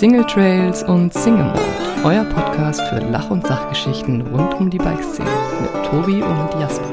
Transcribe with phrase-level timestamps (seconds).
[0.00, 5.28] Single Trails und Single Mode, euer Podcast für Lach- und Sachgeschichten rund um die Bikeszene
[5.60, 6.90] mit Tobi und Jasper.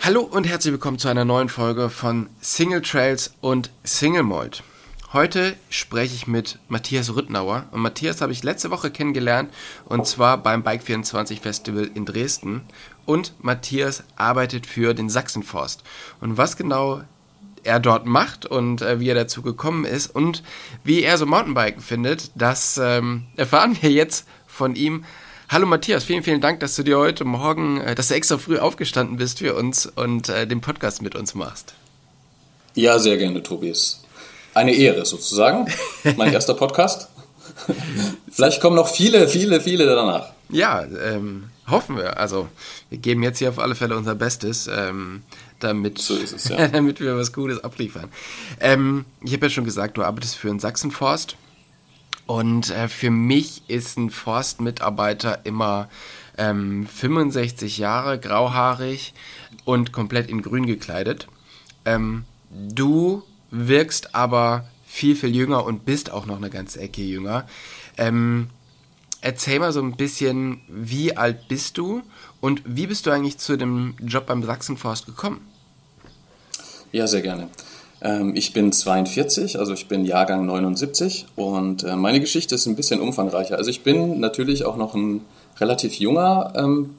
[0.00, 4.62] Hallo und herzlich willkommen zu einer neuen Folge von Single Trails und Single Mold.
[5.12, 9.52] Heute spreche ich mit Matthias Rüttnauer und Matthias habe ich letzte Woche kennengelernt
[9.84, 12.62] und zwar beim Bike24 Festival in Dresden
[13.04, 15.84] und Matthias arbeitet für den Sachsenforst.
[16.22, 17.02] Und was genau
[17.64, 20.42] er dort macht und äh, wie er dazu gekommen ist und
[20.84, 25.04] wie er so Mountainbiken findet, das ähm, erfahren wir jetzt von ihm.
[25.48, 28.58] Hallo Matthias, vielen, vielen Dank, dass du dir heute Morgen, äh, dass du extra früh
[28.58, 31.74] aufgestanden bist für uns und äh, den Podcast mit uns machst.
[32.74, 34.02] Ja, sehr gerne, Tobias.
[34.52, 35.66] Eine Ehre sozusagen.
[36.16, 37.08] Mein erster Podcast.
[38.30, 40.30] Vielleicht kommen noch viele, viele, viele danach.
[40.48, 42.18] Ja, ähm, hoffen wir.
[42.18, 42.48] Also,
[42.90, 45.22] wir geben jetzt hier auf alle Fälle unser Bestes, ähm,
[45.64, 46.68] damit, so es, ja.
[46.72, 48.10] damit wir was Gutes abliefern.
[48.60, 51.36] Ähm, ich habe ja schon gesagt, du arbeitest für einen Sachsenforst.
[52.26, 55.88] Und äh, für mich ist ein Forstmitarbeiter immer
[56.38, 59.12] ähm, 65 Jahre, grauhaarig
[59.64, 61.28] und komplett in grün gekleidet.
[61.84, 67.46] Ähm, du wirkst aber viel, viel jünger und bist auch noch eine ganze Ecke jünger.
[67.98, 68.48] Ähm,
[69.20, 72.02] erzähl mal so ein bisschen, wie alt bist du
[72.40, 75.40] und wie bist du eigentlich zu dem Job beim Sachsenforst gekommen?
[76.94, 77.48] Ja, sehr gerne.
[78.02, 82.76] Ähm, ich bin 42, also ich bin Jahrgang 79 und äh, meine Geschichte ist ein
[82.76, 83.56] bisschen umfangreicher.
[83.56, 85.22] Also ich bin natürlich auch noch ein
[85.58, 86.94] relativ junger ähm,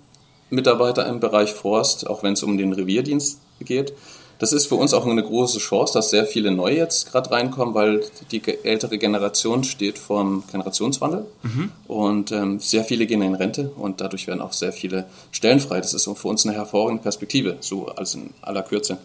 [0.49, 3.93] Mitarbeiter im Bereich Forst, auch wenn es um den Revierdienst geht.
[4.37, 7.73] Das ist für uns auch eine große Chance, dass sehr viele neu jetzt gerade reinkommen,
[7.73, 11.71] weil die ältere Generation steht vor Generationswandel mhm.
[11.87, 15.79] und ähm, sehr viele gehen in Rente und dadurch werden auch sehr viele Stellen frei.
[15.79, 18.97] Das ist für uns eine hervorragende Perspektive, so als in aller Kürze.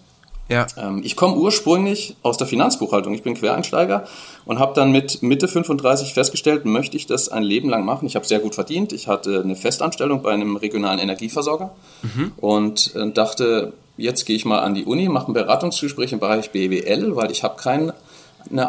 [0.50, 0.66] Ja.
[0.76, 3.14] Ähm, ich komme ursprünglich aus der Finanzbuchhaltung.
[3.14, 4.04] Ich bin Quereinsteiger
[4.44, 8.06] und habe dann mit Mitte 35 festgestellt, möchte ich das ein Leben lang machen.
[8.06, 8.92] Ich habe sehr gut verdient.
[8.92, 11.70] Ich hatte eine Festanstellung bei einem regionalen Energieversorger
[12.02, 12.32] mhm.
[12.38, 16.50] und äh, dachte, jetzt gehe ich mal an die Uni, mache ein Beratungsgespräch im Bereich
[16.50, 17.94] BWL, weil ich habe keine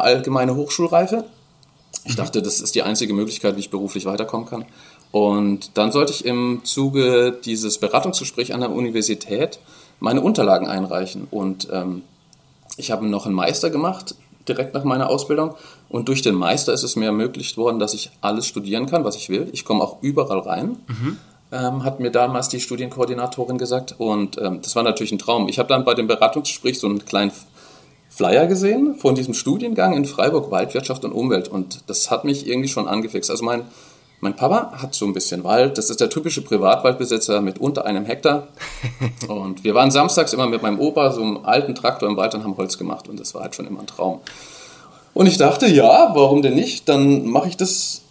[0.00, 1.24] allgemeine Hochschulreife.
[2.04, 2.16] Ich mhm.
[2.16, 4.66] dachte, das ist die einzige Möglichkeit, wie ich beruflich weiterkommen kann.
[5.10, 9.58] Und dann sollte ich im Zuge dieses Beratungsgesprächs an der Universität
[10.00, 11.26] meine Unterlagen einreichen.
[11.30, 12.02] Und ähm,
[12.76, 14.14] ich habe noch einen Meister gemacht,
[14.48, 15.54] direkt nach meiner Ausbildung.
[15.88, 19.16] Und durch den Meister ist es mir ermöglicht worden, dass ich alles studieren kann, was
[19.16, 19.48] ich will.
[19.52, 20.76] Ich komme auch überall rein.
[20.86, 21.18] Mhm.
[21.52, 23.96] Ähm, hat mir damals die Studienkoordinatorin gesagt.
[23.98, 25.48] Und ähm, das war natürlich ein Traum.
[25.48, 27.32] Ich habe dann bei dem Beratungsgespräch so einen kleinen
[28.08, 31.48] Flyer gesehen von diesem Studiengang in Freiburg Waldwirtschaft und Umwelt.
[31.48, 33.30] Und das hat mich irgendwie schon angefixt.
[33.30, 33.64] Also mein
[34.22, 35.76] mein Papa hat so ein bisschen Wald.
[35.78, 38.46] Das ist der typische Privatwaldbesitzer mit unter einem Hektar.
[39.28, 42.44] Und wir waren samstags immer mit meinem Opa so einem alten Traktor im Wald und
[42.44, 43.08] haben Holz gemacht.
[43.08, 44.20] Und das war halt schon immer ein Traum.
[45.12, 46.88] Und ich dachte, ja, warum denn nicht?
[46.88, 48.02] Dann mache ich das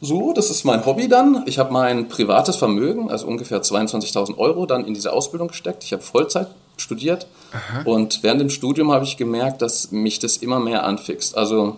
[0.00, 0.32] so.
[0.32, 1.44] Das ist mein Hobby dann.
[1.46, 5.84] Ich habe mein privates Vermögen, also ungefähr 22.000 Euro, dann in diese Ausbildung gesteckt.
[5.84, 7.28] Ich habe Vollzeit studiert.
[7.52, 7.82] Aha.
[7.84, 11.36] Und während dem Studium habe ich gemerkt, dass mich das immer mehr anfixt.
[11.36, 11.76] Also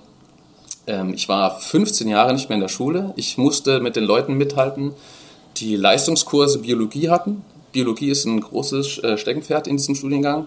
[0.88, 3.12] ähm, ich war 15 Jahre nicht mehr in der Schule.
[3.16, 4.93] Ich musste mit den Leuten mithalten,
[5.59, 7.44] die Leistungskurse Biologie hatten.
[7.72, 10.47] Biologie ist ein großes äh, Steckenpferd in diesem Studiengang.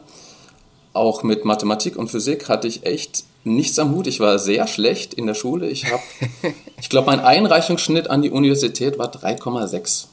[0.93, 4.07] Auch mit Mathematik und Physik hatte ich echt nichts am Hut.
[4.07, 5.69] Ich war sehr schlecht in der Schule.
[5.69, 6.01] Ich habe,
[6.81, 10.05] ich glaube, mein Einreichungsschnitt an die Universität war 3,6.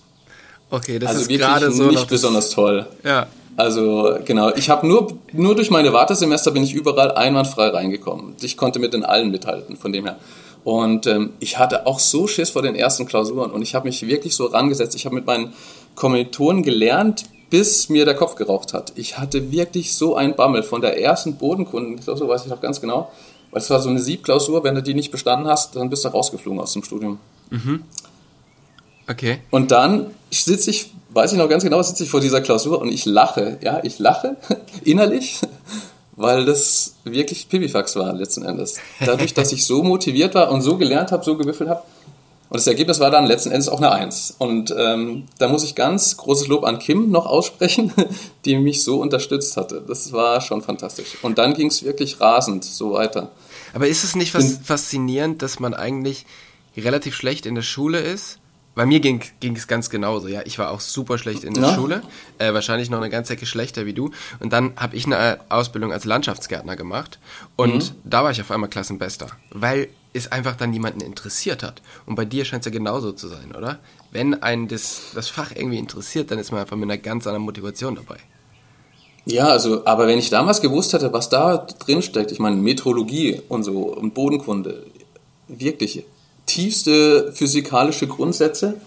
[0.71, 2.87] Okay, das also ist gerade so nicht besonders toll.
[3.03, 3.27] Ja.
[3.59, 8.37] Also genau, ich habe nur, nur durch meine Wartesemester bin ich überall einwandfrei reingekommen.
[8.41, 10.17] Ich konnte mit den allen mithalten, von dem her.
[10.63, 14.07] Und ähm, ich hatte auch so Schiss vor den ersten Klausuren und ich habe mich
[14.07, 14.95] wirklich so rangesetzt.
[14.95, 15.55] Ich habe mit meinen
[15.97, 18.93] Kommilitonen gelernt, bis mir der Kopf geraucht hat.
[18.95, 23.11] Ich hatte wirklich so ein Bammel von der ersten Bodenkundenklausur, weiß ich noch ganz genau.
[23.51, 26.11] Weil es war so eine Siebklausur, wenn du die nicht bestanden hast, dann bist du
[26.11, 27.19] rausgeflogen aus dem Studium.
[27.51, 27.83] Mhm.
[29.09, 29.41] Okay.
[29.51, 32.93] Und dann sitze ich, weiß ich noch ganz genau, sitze ich vor dieser Klausur und
[32.93, 34.37] ich lache, ja, ich lache
[34.85, 35.41] innerlich,
[36.15, 38.77] weil das wirklich Pipifax war letzten Endes.
[39.05, 41.83] Dadurch, dass ich so motiviert war und so gelernt habe, so gewürfelt habe.
[42.51, 44.37] Und das Ergebnis war dann letzten Endes auch eine Eins.
[44.39, 47.93] Und ähm, da muss ich ganz großes Lob an Kim noch aussprechen,
[48.45, 49.83] die mich so unterstützt hatte.
[49.87, 51.19] Das war schon fantastisch.
[51.23, 53.33] Und dann ging es wirklich rasend so weiter.
[53.75, 56.27] Aber ist es nicht was faszinierend, dass man eigentlich
[56.77, 58.38] relativ schlecht in der Schule ist
[58.79, 60.29] bei mir ging es ganz genauso.
[60.29, 61.75] Ja, ich war auch super schlecht in der ja.
[61.75, 62.01] Schule,
[62.39, 64.13] äh, wahrscheinlich noch eine ganze Ecke schlechter wie du.
[64.39, 67.19] Und dann habe ich eine Ausbildung als Landschaftsgärtner gemacht
[67.57, 67.97] und mhm.
[68.05, 71.83] da war ich auf einmal Klassenbester, weil es einfach dann niemanden interessiert hat.
[72.07, 73.81] Und bei dir scheint es ja genauso zu sein, oder?
[74.13, 77.47] Wenn einen das, das Fach irgendwie interessiert, dann ist man einfach mit einer ganz anderen
[77.47, 78.19] Motivation dabei.
[79.27, 83.43] Ja, also, aber wenn ich damals gewusst hätte, was da drin steckt, ich meine, Metrologie
[83.49, 84.87] und so und Bodenkunde,
[85.49, 86.05] wirklich
[86.49, 88.81] tiefste physikalische Grundsätze.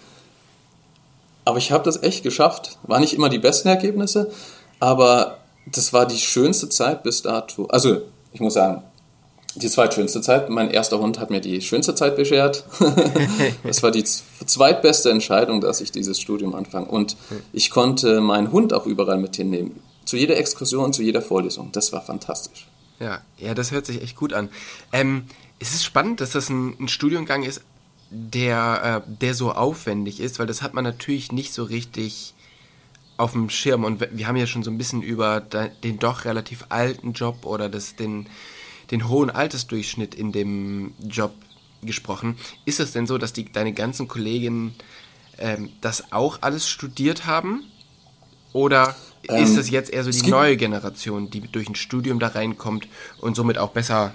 [1.44, 2.78] Aber ich habe das echt geschafft.
[2.82, 4.30] War nicht immer die besten Ergebnisse,
[4.78, 7.66] aber das war die schönste Zeit bis dato.
[7.66, 8.82] Also, ich muss sagen,
[9.54, 10.48] die zweitschönste Zeit.
[10.48, 12.64] Mein erster Hund hat mir die schönste Zeit beschert.
[13.64, 16.86] das war die zweitbeste Entscheidung, dass ich dieses Studium anfange.
[16.86, 17.16] Und
[17.52, 19.80] ich konnte meinen Hund auch überall mit hinnehmen.
[20.04, 21.70] Zu jeder Exkursion, zu jeder Vorlesung.
[21.72, 22.66] Das war fantastisch.
[22.98, 24.48] Ja, ja, das hört sich echt gut an.
[24.92, 25.24] Ähm,
[25.62, 27.62] es ist spannend, dass das ein, ein Studiengang ist,
[28.10, 32.34] der, äh, der so aufwendig ist, weil das hat man natürlich nicht so richtig
[33.16, 33.84] auf dem Schirm.
[33.84, 37.68] Und wir haben ja schon so ein bisschen über den doch relativ alten Job oder
[37.68, 38.26] das, den,
[38.90, 41.32] den hohen Altersdurchschnitt in dem Job
[41.82, 42.36] gesprochen.
[42.64, 44.74] Ist es denn so, dass die, deine ganzen Kolleginnen
[45.38, 47.62] ähm, das auch alles studiert haben?
[48.52, 48.96] Oder
[49.28, 52.88] ähm, ist das jetzt eher so die neue Generation, die durch ein Studium da reinkommt
[53.20, 54.12] und somit auch besser,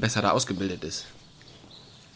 [0.00, 1.04] besser da ausgebildet ist?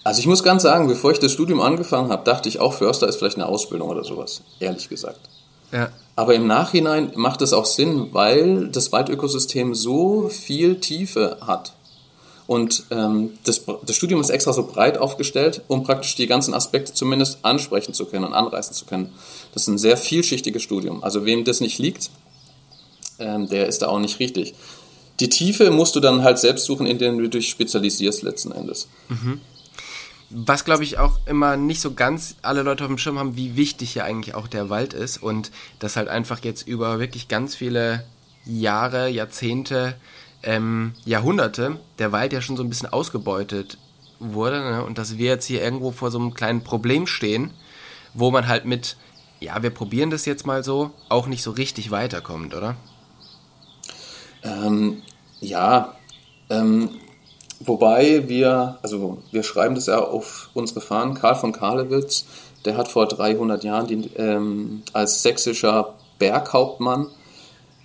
[0.05, 3.09] Also ich muss ganz sagen, bevor ich das Studium angefangen habe, dachte ich auch, Förster
[3.09, 5.21] ist vielleicht eine Ausbildung oder sowas, ehrlich gesagt.
[5.73, 5.91] Ja.
[6.17, 11.75] Aber im Nachhinein macht es auch Sinn, weil das Waldökosystem so viel Tiefe hat.
[12.47, 16.95] Und ähm, das, das Studium ist extra so breit aufgestellt, um praktisch die ganzen Aspekte
[16.95, 19.13] zumindest ansprechen zu können und anreißen zu können.
[19.53, 21.05] Das ist ein sehr vielschichtiges Studium.
[21.05, 22.09] Also wem das nicht liegt,
[23.19, 24.55] ähm, der ist da auch nicht richtig.
[25.21, 28.89] Die Tiefe musst du dann halt selbst suchen, indem du dich spezialisierst letzten Endes.
[29.09, 29.41] Mhm.
[30.31, 33.57] Was, glaube ich, auch immer nicht so ganz alle Leute auf dem Schirm haben, wie
[33.57, 37.55] wichtig hier eigentlich auch der Wald ist und dass halt einfach jetzt über wirklich ganz
[37.55, 38.05] viele
[38.45, 39.95] Jahre, Jahrzehnte
[40.43, 43.79] ähm, Jahrhunderte der Wald ja schon so ein bisschen ausgebeutet
[44.19, 44.85] wurde ne?
[44.85, 47.53] und dass wir jetzt hier irgendwo vor so einem kleinen Problem stehen,
[48.15, 48.97] wo man halt mit,
[49.41, 52.77] ja, wir probieren das jetzt mal so, auch nicht so richtig weiterkommt, oder?
[54.43, 55.03] Ähm,
[55.41, 55.95] ja,
[56.51, 56.91] ähm,
[57.61, 62.27] wobei wir, also wir schreiben das ja auf unsere Fahnen, Karl von Karlewitz,
[62.65, 67.07] der hat vor 300 Jahren die, ähm, als sächsischer Berghauptmann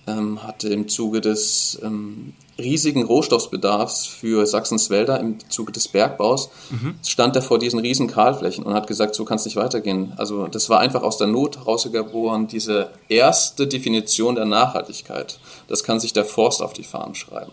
[0.07, 6.49] ähm, hatte im Zuge des ähm, riesigen Rohstoffbedarfs für Sachsens Wälder im Zuge des Bergbaus,
[6.69, 6.95] mhm.
[7.05, 10.13] stand er vor diesen riesen Kahlflächen und hat gesagt, so kann es nicht weitergehen.
[10.17, 15.39] Also das war einfach aus der Not herausgeboren, diese erste Definition der Nachhaltigkeit.
[15.67, 17.51] Das kann sich der Forst auf die Fahnen schreiben.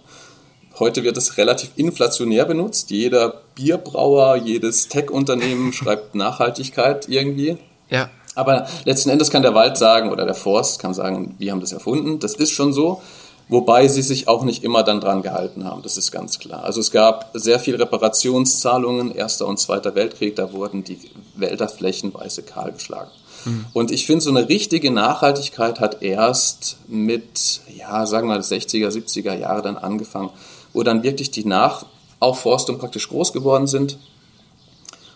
[0.79, 2.91] Heute wird es relativ inflationär benutzt.
[2.91, 7.59] Jeder Bierbrauer, jedes Tech-Unternehmen schreibt Nachhaltigkeit irgendwie.
[7.91, 8.11] Ja.
[8.35, 11.73] Aber letzten Endes kann der Wald sagen oder der Forst kann sagen, wir haben das
[11.73, 12.21] erfunden.
[12.21, 13.03] Das ist schon so.
[13.51, 16.63] Wobei sie sich auch nicht immer dann dran gehalten haben, das ist ganz klar.
[16.63, 21.01] Also es gab sehr viel Reparationszahlungen, Erster und Zweiter Weltkrieg, da wurden die
[21.35, 23.11] Wälder flächenweise kahlgeschlagen.
[23.45, 23.67] Mhm.
[23.73, 28.89] Und ich finde, so eine richtige Nachhaltigkeit hat erst mit, ja, sagen wir mal, 60er,
[28.89, 30.31] 70er Jahre dann angefangen,
[30.73, 33.99] wo dann wirklich die Nachaufforstung praktisch groß geworden sind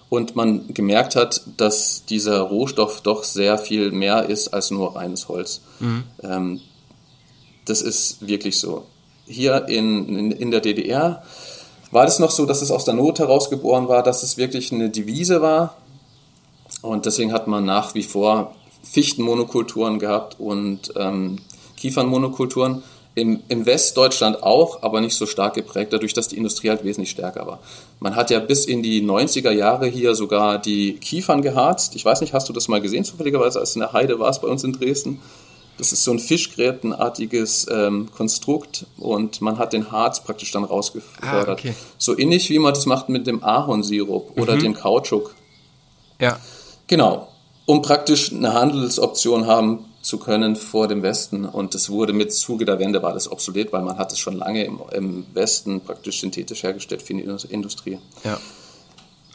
[0.09, 5.29] und man gemerkt hat, dass dieser Rohstoff doch sehr viel mehr ist als nur reines
[5.29, 5.61] Holz.
[5.81, 6.05] Mhm.
[6.23, 6.61] Ähm,
[7.65, 8.87] das ist wirklich so.
[9.27, 11.23] Hier in, in, in, der DDR
[11.91, 14.91] war das noch so, dass es aus der Not herausgeboren war, dass es wirklich eine
[14.91, 15.77] Devise war.
[16.85, 21.39] Und deswegen hat man nach wie vor Fichtenmonokulturen gehabt und ähm,
[21.79, 22.83] Kiefernmonokulturen.
[23.15, 27.11] Im, Im Westdeutschland auch, aber nicht so stark geprägt, dadurch, dass die Industrie halt wesentlich
[27.11, 27.61] stärker war.
[28.01, 31.95] Man hat ja bis in die 90er Jahre hier sogar die Kiefern geharzt.
[31.95, 34.49] Ich weiß nicht, hast du das mal gesehen, zufälligerweise, als in der Heide warst bei
[34.49, 35.23] uns in Dresden?
[35.79, 41.49] Das ist so ein Fischgrätenartiges ähm, Konstrukt und man hat den Harz praktisch dann rausgefördert.
[41.49, 41.75] Ah, okay.
[41.97, 44.61] So ähnlich wie man das macht mit dem Ahornsirup oder mhm.
[44.61, 45.35] dem Kautschuk.
[46.21, 46.39] Ja.
[46.87, 47.29] Genau.
[47.67, 51.47] Um praktisch eine Handelsoption haben zu können vor dem Westen.
[51.47, 54.37] Und das wurde mit Zuge der Wende war das obsolet, weil man hat es schon
[54.37, 57.99] lange im, im Westen praktisch synthetisch hergestellt für die Industrie.
[58.23, 58.39] Ja.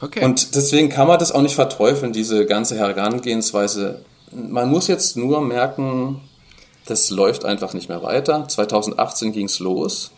[0.02, 0.24] Okay.
[0.24, 4.06] Und deswegen kann man das auch nicht verteufeln, diese ganze Herangehensweise.
[4.32, 6.22] Man muss jetzt nur merken,
[6.86, 8.48] das läuft einfach nicht mehr weiter.
[8.48, 10.12] 2018 ging es los.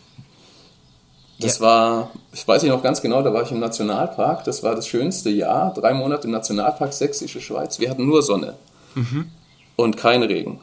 [1.42, 1.64] Das ja.
[1.64, 4.44] war, ich weiß nicht noch ganz genau, da war ich im Nationalpark.
[4.44, 5.72] Das war das schönste Jahr.
[5.74, 7.78] Drei Monate im Nationalpark Sächsische Schweiz.
[7.78, 8.54] Wir hatten nur Sonne.
[8.94, 9.30] Mhm
[9.76, 10.60] und kein Regen.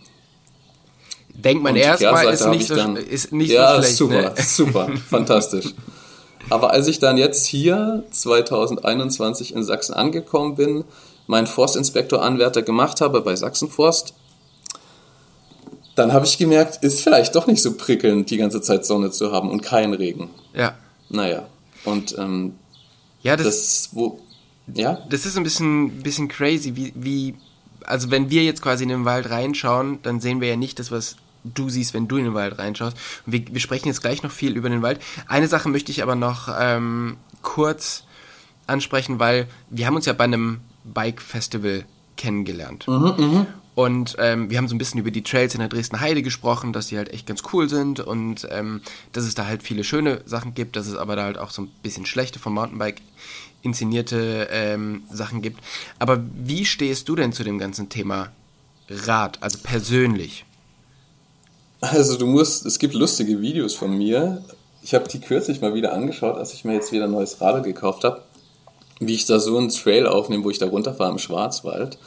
[1.34, 3.98] Denkt man erstmal, ist, nicht so, dann, ist nicht ja, so schlecht.
[3.98, 4.34] super, ne?
[4.46, 5.74] super, fantastisch.
[6.50, 10.84] Aber als ich dann jetzt hier 2021 in Sachsen angekommen bin,
[11.28, 14.14] meinen Forstinspektor-Anwärter gemacht habe bei Sachsenforst,
[16.00, 19.32] dann habe ich gemerkt, ist vielleicht doch nicht so prickelnd, die ganze Zeit Sonne zu
[19.32, 20.29] haben und kein Regen.
[20.53, 20.75] Ja.
[21.10, 21.48] Naja,
[21.84, 22.53] und ähm,
[23.22, 24.20] ja, das, das, wo,
[24.74, 25.00] ja?
[25.10, 27.36] das ist ein bisschen, bisschen crazy, wie, wie
[27.84, 30.91] also wenn wir jetzt quasi in den Wald reinschauen, dann sehen wir ja nicht das,
[30.91, 32.96] was du siehst, wenn du in den Wald reinschaust.
[33.25, 35.00] Wir, wir sprechen jetzt gleich noch viel über den Wald.
[35.27, 38.03] Eine Sache möchte ich aber noch ähm, kurz
[38.68, 41.86] ansprechen, weil wir haben uns ja bei einem Bike-Festival
[42.18, 42.88] kennengelernt.
[42.88, 43.48] Mhm,
[43.80, 46.74] und ähm, wir haben so ein bisschen über die Trails in der Dresden Heide gesprochen,
[46.74, 48.82] dass die halt echt ganz cool sind und ähm,
[49.14, 51.62] dass es da halt viele schöne Sachen gibt, dass es aber da halt auch so
[51.62, 53.02] ein bisschen schlechte vom Mountainbike
[53.62, 55.62] inszenierte ähm, Sachen gibt.
[55.98, 58.34] Aber wie stehst du denn zu dem ganzen Thema
[58.90, 60.44] Rad, also persönlich?
[61.80, 64.44] Also du musst, es gibt lustige Videos von mir.
[64.84, 67.62] Ich habe die kürzlich mal wieder angeschaut, als ich mir jetzt wieder ein neues Radl
[67.62, 68.24] gekauft habe,
[69.00, 71.98] wie ich da so einen Trail aufnehme, wo ich da runterfahre im Schwarzwald.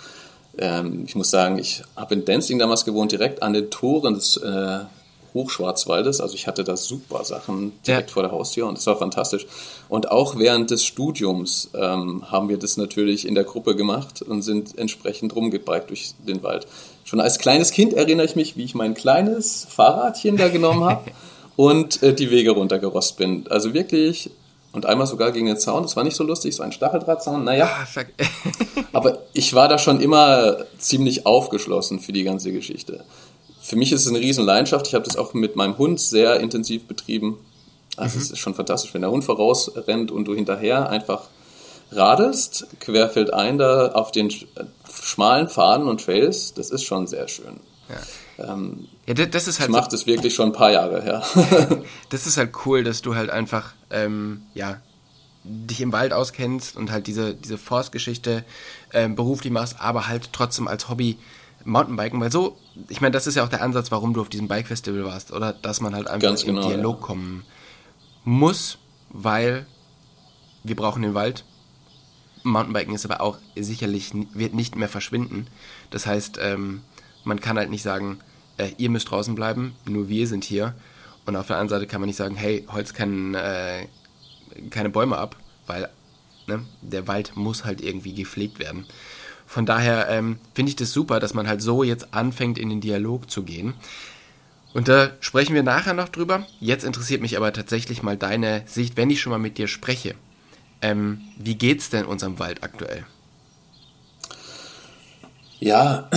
[0.59, 4.37] Ähm, ich muss sagen, ich habe in Denzing damals gewohnt, direkt an den Toren des
[4.37, 4.81] äh,
[5.35, 6.21] Hochschwarzwaldes.
[6.21, 8.15] Also ich hatte da super Sachen direkt ja.
[8.15, 9.47] vor der Haustür und das war fantastisch.
[9.89, 14.43] Und auch während des Studiums ähm, haben wir das natürlich in der Gruppe gemacht und
[14.43, 16.67] sind entsprechend rumgebiked durch den Wald.
[17.05, 21.11] Schon als kleines Kind erinnere ich mich, wie ich mein kleines Fahrradchen da genommen habe
[21.57, 23.47] und äh, die Wege runtergerost bin.
[23.49, 24.31] Also wirklich
[24.73, 25.83] und einmal sogar gegen den Zaun.
[25.83, 27.45] Das war nicht so lustig, so ein Stacheldrahtzaun.
[27.45, 27.71] Naja.
[27.71, 28.03] Ah,
[28.93, 33.05] aber ich war da schon immer ziemlich aufgeschlossen für die ganze Geschichte.
[33.61, 34.87] Für mich ist es eine riesen Leidenschaft.
[34.89, 37.39] Ich habe das auch mit meinem Hund sehr intensiv betrieben.
[37.97, 38.23] Also mhm.
[38.23, 41.29] es ist schon fantastisch, wenn der Hund vorausrennt und du hinterher einfach
[41.93, 44.33] radelst, querfeldein da auf den
[44.91, 46.55] schmalen Pfaden und Trails.
[46.55, 47.61] Das ist schon sehr schön.
[47.89, 48.53] Ja.
[48.53, 49.69] Ähm, ja, das ist halt.
[49.69, 51.23] Ich mache das wirklich schon ein paar Jahre her.
[52.09, 54.81] das ist halt cool, dass du halt einfach, ähm, ja,
[55.45, 58.45] dich im Wald auskennst und halt diese, diese Forstgeschichte
[58.93, 61.19] ähm, beruflich machst, aber halt trotzdem als Hobby
[61.65, 62.57] Mountainbiken, weil so,
[62.89, 65.53] ich meine, das ist ja auch der Ansatz, warum du auf diesem Bike-Festival warst, oder?
[65.53, 67.07] Dass man halt einfach Ganz in genau, Dialog ja.
[67.07, 67.45] kommen
[68.25, 68.79] muss,
[69.11, 69.67] weil
[70.65, 71.45] wir brauchen den Wald.
[72.45, 75.47] Mountainbiken ist aber auch sicherlich, wird nicht mehr verschwinden.
[75.91, 76.83] Das heißt, ähm,
[77.25, 78.19] man kann halt nicht sagen,
[78.57, 80.75] äh, ihr müsst draußen bleiben, nur wir sind hier.
[81.25, 83.87] Und auf der anderen Seite kann man nicht sagen, hey, Holz kann äh,
[84.71, 85.37] keine Bäume ab,
[85.67, 85.89] weil
[86.47, 88.87] ne, der Wald muss halt irgendwie gepflegt werden.
[89.47, 92.81] Von daher ähm, finde ich das super, dass man halt so jetzt anfängt, in den
[92.81, 93.75] Dialog zu gehen.
[94.73, 96.47] Und da sprechen wir nachher noch drüber.
[96.59, 100.15] Jetzt interessiert mich aber tatsächlich mal deine Sicht, wenn ich schon mal mit dir spreche.
[100.81, 103.05] Ähm, wie geht's denn unserem Wald aktuell?
[105.61, 106.09] Ja,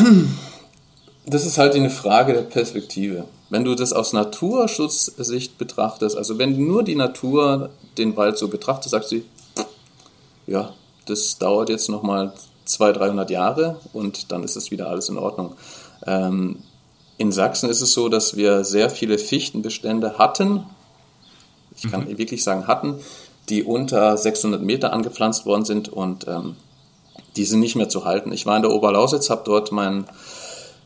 [1.25, 3.27] das ist halt eine Frage der Perspektive.
[3.49, 8.91] Wenn du das aus Naturschutzsicht betrachtest, also wenn nur die Natur, den Wald so betrachtest,
[8.91, 9.21] sagst du,
[10.47, 10.73] ja,
[11.05, 12.33] das dauert jetzt nochmal
[12.65, 15.53] 200, 300 Jahre und dann ist es wieder alles in Ordnung.
[16.05, 16.57] Ähm,
[17.17, 20.65] in Sachsen ist es so, dass wir sehr viele Fichtenbestände hatten,
[21.77, 22.17] ich kann mhm.
[22.17, 22.99] wirklich sagen hatten,
[23.49, 26.55] die unter 600 Meter angepflanzt worden sind und ähm,
[27.35, 28.31] die sind nicht mehr zu halten.
[28.31, 30.05] Ich war in der Oberlausitz, habe dort mein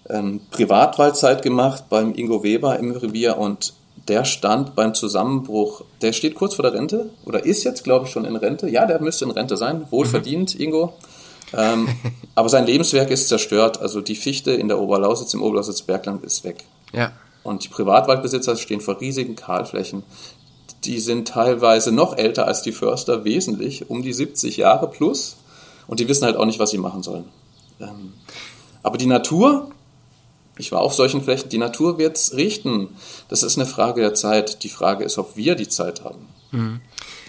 [0.10, 3.74] ähm, Privatwaldzeit gemacht beim Ingo Weber im Revier und
[4.08, 8.12] der stand beim Zusammenbruch, der steht kurz vor der Rente oder ist jetzt, glaube ich,
[8.12, 8.68] schon in Rente.
[8.68, 10.62] Ja, der müsste in Rente sein, wohlverdient, mhm.
[10.62, 10.94] Ingo.
[11.54, 11.88] Ähm,
[12.36, 13.80] aber sein Lebenswerk ist zerstört.
[13.82, 16.66] Also die Fichte in der Oberlausitz, im Oberlausitz Bergland ist weg.
[16.92, 17.12] Ja.
[17.44, 20.04] Und die Privatwaldbesitzer stehen vor riesigen Kahlflächen.
[20.86, 25.38] Die sind teilweise noch älter als die Förster, wesentlich, um die 70 Jahre plus.
[25.88, 27.26] Und die wissen halt auch nicht, was sie machen sollen.
[27.80, 28.14] Ähm,
[28.82, 29.70] aber die Natur,
[30.60, 32.90] ich war auf solchen Flächen, die Natur wird es richten.
[33.30, 34.64] Das ist eine Frage der Zeit.
[34.64, 36.28] Die Frage ist, ob wir die Zeit haben.
[36.52, 36.82] Mhm.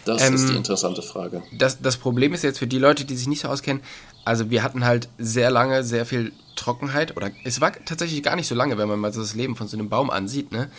[0.04, 1.42] Das ähm, ist die interessante Frage.
[1.52, 3.82] Das, das Problem ist jetzt für die Leute, die sich nicht so auskennen,
[4.24, 8.48] also wir hatten halt sehr lange sehr viel Trockenheit oder es war tatsächlich gar nicht
[8.48, 10.70] so lange, wenn man mal so das Leben von so einem Baum ansieht, ne?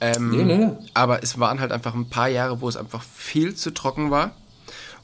[0.00, 0.70] Ähm, nee, nee.
[0.94, 4.32] Aber es waren halt einfach ein paar Jahre, wo es einfach viel zu trocken war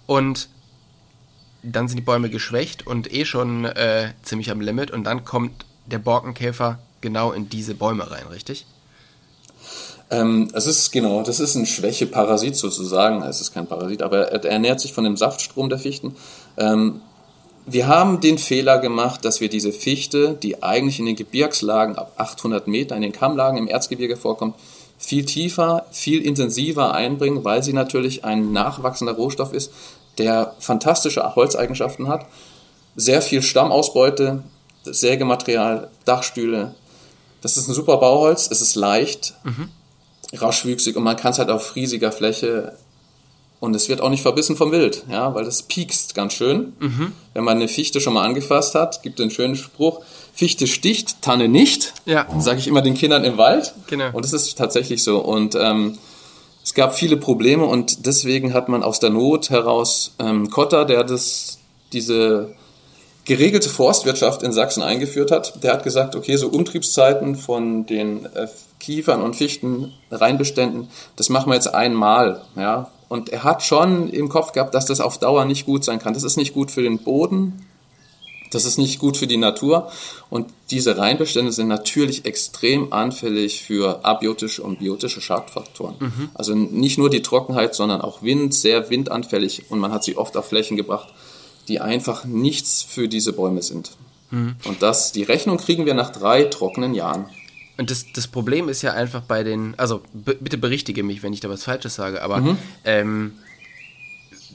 [0.07, 0.49] und
[1.63, 5.65] dann sind die Bäume geschwächt und eh schon äh, ziemlich am Limit und dann kommt
[5.87, 8.67] der Borkenkäfer genau in diese Bäume rein, richtig?
[10.11, 13.23] Ähm, es ist genau, das ist ein Schwächeparasit sozusagen.
[13.23, 16.15] Es ist kein Parasit, aber er, er ernährt sich von dem Saftstrom der Fichten.
[16.57, 17.01] Ähm,
[17.69, 22.13] wir haben den Fehler gemacht, dass wir diese Fichte, die eigentlich in den Gebirgslagen ab
[22.17, 24.55] 800 Meter, in den Kammlagen im Erzgebirge vorkommt,
[24.99, 29.73] viel tiefer, viel intensiver einbringen, weil sie natürlich ein nachwachsender Rohstoff ist,
[30.19, 32.27] der fantastische Holzeigenschaften hat,
[32.95, 34.43] sehr viel Stammausbeute,
[34.85, 36.75] Sägematerial, Dachstühle.
[37.47, 39.69] Das ist ein super Bauholz, es ist leicht, mhm.
[40.33, 42.73] raschwüchsig und man kann es halt auf riesiger Fläche
[43.61, 46.73] und es wird auch nicht verbissen vom Wild, ja, weil das piekst ganz schön.
[46.81, 47.13] Mhm.
[47.35, 50.01] Wenn man eine Fichte schon mal angefasst hat, gibt den schönen Spruch,
[50.35, 51.95] Fichte sticht, Tanne nicht.
[52.05, 52.27] Ja.
[52.41, 53.75] Sage ich immer den Kindern im Wald.
[53.87, 54.11] Genau.
[54.13, 55.19] Und das ist tatsächlich so.
[55.19, 55.97] Und ähm,
[56.65, 61.05] es gab viele Probleme und deswegen hat man aus der Not heraus ähm, Kotter, der
[61.05, 61.59] das,
[61.93, 62.57] diese
[63.27, 68.47] geregelte Forstwirtschaft in Sachsen eingeführt hat, der hat gesagt, okay, so Umtriebszeiten von den äh,
[68.79, 72.91] Kiefern und Fichten Reinbeständen, das machen wir jetzt einmal, ja.
[73.09, 76.13] Und er hat schon im Kopf gehabt, dass das auf Dauer nicht gut sein kann.
[76.13, 77.65] Das ist nicht gut für den Boden,
[78.51, 79.91] das ist nicht gut für die Natur.
[80.31, 85.95] Und diese Reinbestände sind natürlich extrem anfällig für abiotische und biotische Schadfaktoren.
[85.99, 86.31] Mhm.
[86.35, 89.65] Also nicht nur die Trockenheit, sondern auch Wind, sehr windanfällig.
[89.69, 91.09] Und man hat sie oft auf Flächen gebracht,
[91.69, 93.93] die einfach nichts für diese Bäume sind.
[94.31, 94.57] Mhm.
[94.65, 97.27] Und das, die Rechnung kriegen wir nach drei trockenen Jahren.
[97.79, 101.41] Und das, das Problem ist ja einfach bei den, also bitte berichtige mich, wenn ich
[101.41, 102.59] da was Falsches sage, aber mhm.
[102.85, 103.33] ähm,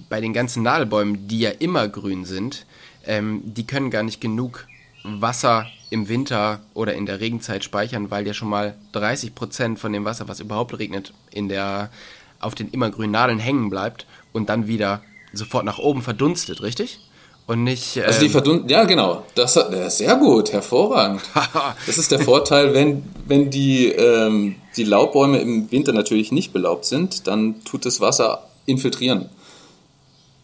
[0.09, 2.65] bei den ganzen Nadelbäumen, die ja immer grün sind,
[3.05, 4.67] ähm, die können gar nicht genug
[5.03, 9.93] Wasser im Winter oder in der Regenzeit speichern, weil ja schon mal 30 Prozent von
[9.93, 11.91] dem Wasser, was überhaupt regnet, in der,
[12.39, 15.01] auf den immergrünen Nadeln hängen bleibt und dann wieder
[15.33, 16.99] sofort nach oben verdunstet, richtig?
[17.47, 17.97] Und nicht.
[17.97, 19.23] Ähm also die ähm, verdunsten, ja genau.
[19.35, 21.21] Das, das ist sehr gut, hervorragend.
[21.85, 26.85] das ist der Vorteil, wenn, wenn die, ähm, die Laubbäume im Winter natürlich nicht belaubt
[26.85, 29.29] sind, dann tut das Wasser infiltrieren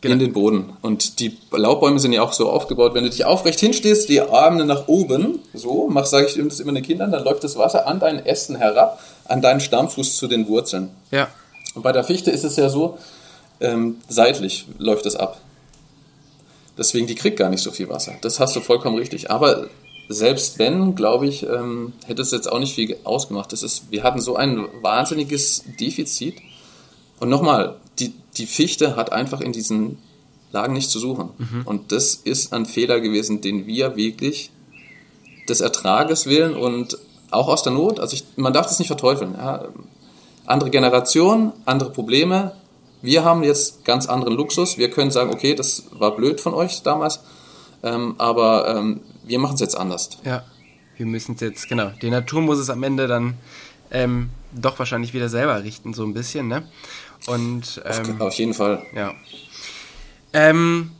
[0.02, 0.14] genau.
[0.14, 0.74] in den Boden.
[0.82, 4.66] Und die Laubbäume sind ja auch so aufgebaut, wenn du dich aufrecht hinstehst, die Arme
[4.66, 8.00] nach oben, so, mach, sage ich das immer den Kindern, dann läuft das Wasser an
[8.00, 10.90] deinen Ästen herab, an deinen Stammfuß zu den Wurzeln.
[11.12, 11.28] Ja.
[11.74, 12.98] Und bei der Fichte ist es ja so,
[13.60, 15.42] ähm, seitlich läuft es ab.
[16.78, 18.14] Deswegen, die kriegt gar nicht so viel Wasser.
[18.22, 19.32] Das hast du vollkommen richtig.
[19.32, 19.68] Aber
[20.10, 23.52] selbst wenn, glaube ich, ähm, hätte es jetzt auch nicht viel ausgemacht.
[23.52, 26.36] Das ist, wir hatten so ein wahnsinniges Defizit.
[27.20, 29.98] Und nochmal, die, die Fichte hat einfach in diesen
[30.52, 31.30] Lagen nichts zu suchen.
[31.38, 31.62] Mhm.
[31.66, 34.52] Und das ist ein Fehler gewesen, den wir wirklich
[35.50, 36.98] des Ertrages willen und
[37.32, 39.34] auch aus der Not, also ich, man darf das nicht verteufeln.
[39.34, 39.66] Ja.
[40.46, 42.54] Andere Generation, andere Probleme,
[43.08, 44.78] wir haben jetzt ganz anderen Luxus.
[44.78, 47.22] Wir können sagen, okay, das war blöd von euch damals,
[47.82, 50.10] ähm, aber ähm, wir machen es jetzt anders.
[50.26, 50.44] Ja,
[50.98, 51.90] wir müssen es jetzt, genau.
[52.02, 53.36] Die Natur muss es am Ende dann
[53.92, 56.68] ähm, doch wahrscheinlich wieder selber richten, so ein bisschen, ne?
[57.28, 58.86] Und, ähm, auf, auf, jeden Fall.
[58.94, 59.14] Ja.
[60.34, 60.92] Ähm,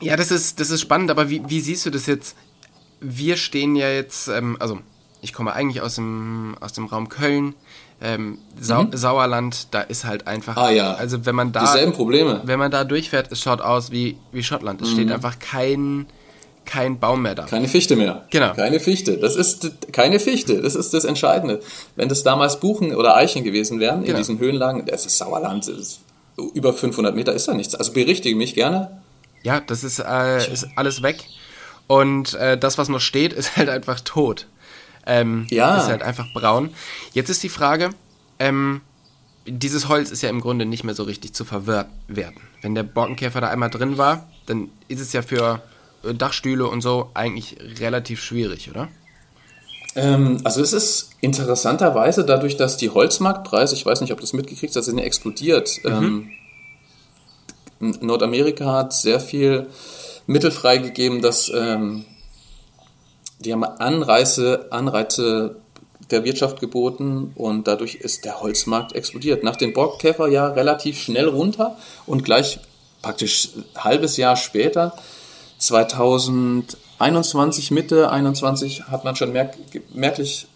[0.00, 2.34] ja, das ist, das ist spannend, aber wie, wie siehst du das jetzt?
[3.00, 4.78] Wir stehen ja jetzt, ähm, also
[5.20, 7.54] ich komme eigentlich aus dem, aus dem Raum Köln
[8.00, 8.96] ähm, Sau mhm.
[8.96, 10.56] Sauerland, da ist halt einfach.
[10.56, 10.94] Ah ja.
[10.94, 11.60] Also wenn man da.
[11.60, 12.42] Dieselben Probleme.
[12.44, 14.82] Wenn man da durchfährt, es schaut aus wie, wie Schottland.
[14.82, 14.94] Es mhm.
[14.94, 16.06] steht einfach kein,
[16.66, 17.44] kein Baum mehr da.
[17.44, 18.24] Keine Fichte mehr.
[18.30, 18.52] Genau.
[18.54, 19.16] Keine Fichte.
[19.16, 20.60] Das ist keine Fichte.
[20.60, 21.60] Das ist das Entscheidende.
[21.94, 24.10] Wenn das damals Buchen oder Eichen gewesen wären, genau.
[24.10, 26.00] in diesen Höhenlagen, das ist Sauerland, das ist
[26.54, 27.74] über 500 Meter ist da nichts.
[27.74, 29.00] Also berichtige mich gerne.
[29.42, 31.24] Ja, das ist, äh, ist alles weg.
[31.86, 34.46] Und äh, das, was noch steht, ist halt einfach tot.
[35.06, 35.78] Ähm, ja.
[35.78, 36.70] Ist halt einfach braun.
[37.12, 37.90] Jetzt ist die Frage,
[38.38, 38.80] ähm,
[39.46, 42.40] dieses Holz ist ja im Grunde nicht mehr so richtig zu verwerten.
[42.62, 45.62] Wenn der Borkenkäfer da einmal drin war, dann ist es ja für
[46.04, 48.88] äh, Dachstühle und so eigentlich relativ schwierig, oder?
[49.94, 54.32] Ähm, also es ist interessanterweise dadurch, dass die Holzmarktpreise, ich weiß nicht, ob du das
[54.32, 55.70] mitgekriegt hast, sind explodiert.
[55.84, 56.30] Mhm.
[57.80, 59.68] Ähm, Nordamerika hat sehr viel
[60.26, 62.04] Mittel freigegeben, dass ähm,
[63.40, 65.56] die haben Anreize, Anreize
[66.10, 69.42] der Wirtschaft geboten und dadurch ist der Holzmarkt explodiert.
[69.42, 72.60] Nach dem Borkenkäferjahr relativ schnell runter und gleich
[73.02, 74.94] praktisch ein halbes Jahr später,
[75.58, 79.56] 2021, Mitte 21, hat man schon merk
[79.94, 80.46] merklich,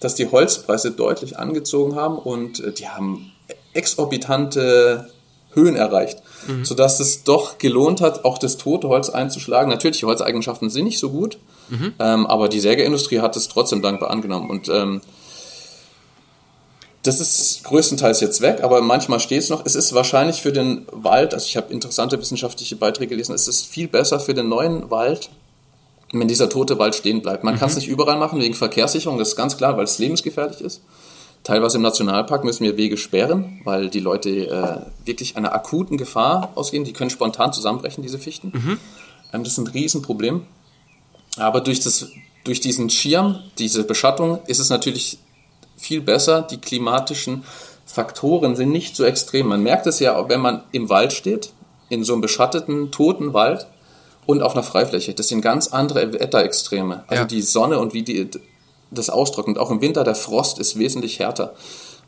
[0.00, 3.32] dass die Holzpreise deutlich angezogen haben und äh, die haben
[3.72, 5.10] exorbitante
[5.52, 6.64] Höhen erreicht, mhm.
[6.64, 9.70] sodass es doch gelohnt hat, auch das tote Holz einzuschlagen.
[9.70, 11.38] Natürlich, die Holzeigenschaften sind nicht so gut,
[11.68, 11.94] Mhm.
[11.98, 14.50] Ähm, aber die Sägeindustrie hat es trotzdem dankbar angenommen.
[14.50, 15.00] Und ähm,
[17.02, 19.64] das ist größtenteils jetzt weg, aber manchmal steht es noch.
[19.64, 23.66] Es ist wahrscheinlich für den Wald, also ich habe interessante wissenschaftliche Beiträge gelesen, es ist
[23.66, 25.30] viel besser für den neuen Wald,
[26.12, 27.44] wenn dieser tote Wald stehen bleibt.
[27.44, 27.58] Man mhm.
[27.58, 30.80] kann es nicht überall machen wegen Verkehrssicherung, das ist ganz klar, weil es lebensgefährlich ist.
[31.46, 36.50] Teilweise im Nationalpark müssen wir Wege sperren, weil die Leute äh, wirklich einer akuten Gefahr
[36.56, 36.82] ausgehen.
[36.82, 38.50] Die können spontan zusammenbrechen, diese Fichten.
[38.52, 38.78] Mhm.
[39.32, 40.42] Ähm, das ist ein Riesenproblem.
[41.36, 42.08] Aber durch, das,
[42.44, 45.18] durch diesen Schirm, diese Beschattung, ist es natürlich
[45.76, 46.42] viel besser.
[46.42, 47.44] Die klimatischen
[47.84, 49.48] Faktoren sind nicht so extrem.
[49.48, 51.50] Man merkt es ja, wenn man im Wald steht,
[51.88, 53.66] in so einem beschatteten, toten Wald
[54.24, 55.14] und auf einer Freifläche.
[55.14, 57.04] Das sind ganz andere Wetterextreme.
[57.06, 57.26] Also ja.
[57.26, 58.28] die Sonne und wie die,
[58.90, 59.58] das austrocknet.
[59.58, 61.54] Auch im Winter, der Frost ist wesentlich härter.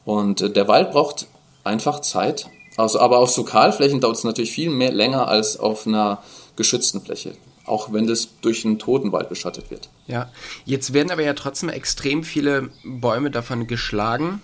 [0.04, 1.26] Und äh, der Wald braucht
[1.64, 2.46] einfach Zeit.
[2.76, 6.22] Also, aber auf so Kahlflächen dauert es natürlich viel mehr länger als auf einer
[6.56, 7.34] geschützten Fläche
[7.68, 9.88] auch wenn das durch einen Totenwald beschattet wird.
[10.06, 10.30] Ja,
[10.64, 14.40] jetzt werden aber ja trotzdem extrem viele Bäume davon geschlagen.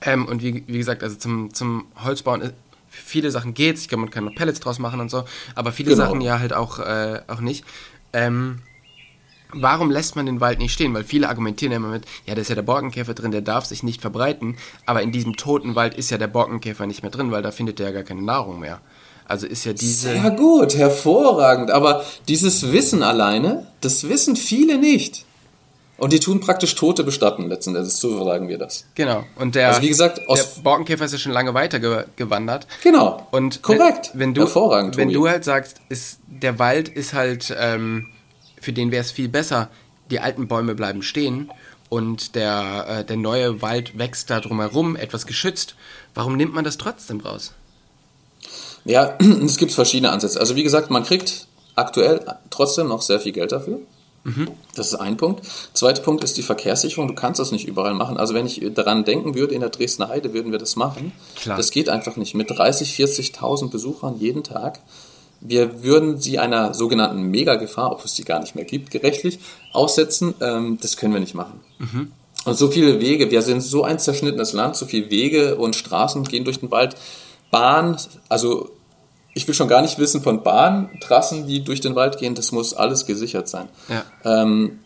[0.00, 2.50] Ähm, und wie, wie gesagt, also zum, zum Holzbauen, äh,
[2.88, 5.90] viele Sachen geht Ich glaube, man kann noch Pellets draus machen und so, aber viele
[5.90, 6.04] genau.
[6.04, 7.64] Sachen ja halt auch, äh, auch nicht.
[8.12, 8.62] Ähm,
[9.52, 10.92] warum lässt man den Wald nicht stehen?
[10.94, 13.64] Weil viele argumentieren ja immer mit, ja, da ist ja der Borkenkäfer drin, der darf
[13.64, 17.30] sich nicht verbreiten, aber in diesem toten Wald ist ja der Borkenkäfer nicht mehr drin,
[17.30, 18.80] weil da findet er ja gar keine Nahrung mehr.
[19.26, 20.10] Also ist ja diese.
[20.12, 21.70] Sehr gut, hervorragend.
[21.70, 25.24] Aber dieses Wissen alleine, das wissen viele nicht.
[25.98, 28.86] Und die tun praktisch Tote bestatten, letzten Endes, so sagen wir das.
[28.96, 29.24] Genau.
[29.36, 32.66] Und der, Also wie gesagt, aus- der Borkenkäfer ist ja schon lange weiter ge gewandert.
[32.82, 33.24] Genau.
[33.30, 34.10] Und Korrekt.
[34.12, 35.14] Wenn, wenn du, Hervorragend, wenn Tobi.
[35.14, 38.08] du halt sagst, ist, der Wald ist halt, ähm,
[38.60, 39.68] für den wäre es viel besser,
[40.10, 41.50] die alten Bäume bleiben stehen
[41.88, 45.76] und der, äh, der neue Wald wächst da drumherum, etwas geschützt.
[46.14, 47.52] Warum nimmt man das trotzdem raus?
[48.84, 50.40] Ja, es gibt verschiedene Ansätze.
[50.40, 53.78] Also wie gesagt, man kriegt aktuell trotzdem noch sehr viel Geld dafür.
[54.76, 55.42] Das ist ein Punkt.
[55.74, 57.08] Zweiter Punkt ist die Verkehrssicherung.
[57.08, 58.16] Du kannst das nicht überall machen.
[58.16, 61.12] Also wenn ich daran denken würde, in der Dresdner Heide würden wir das machen.
[61.34, 61.56] Klar.
[61.56, 62.34] Das geht einfach nicht.
[62.34, 64.80] Mit 30, 40.000 Besuchern jeden Tag.
[65.40, 69.40] Wir würden sie einer sogenannten Megagefahr, ob es die gar nicht mehr gibt, gerechtlich
[69.72, 70.34] aussetzen.
[70.40, 71.60] Ähm, das können wir nicht machen.
[72.44, 76.22] Und so viele Wege, wir sind so ein zerschnittenes Land, so viele Wege und Straßen
[76.24, 76.96] gehen durch den Wald.
[77.52, 77.96] Bahn,
[78.28, 78.70] also
[79.34, 82.74] ich will schon gar nicht wissen von Bahntrassen, die durch den Wald gehen, das muss
[82.74, 83.68] alles gesichert sein.
[83.88, 84.04] Ja.
[84.24, 84.80] Ähm,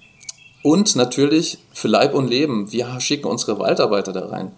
[0.63, 4.53] und natürlich für Leib und Leben, wir schicken unsere Waldarbeiter da rein.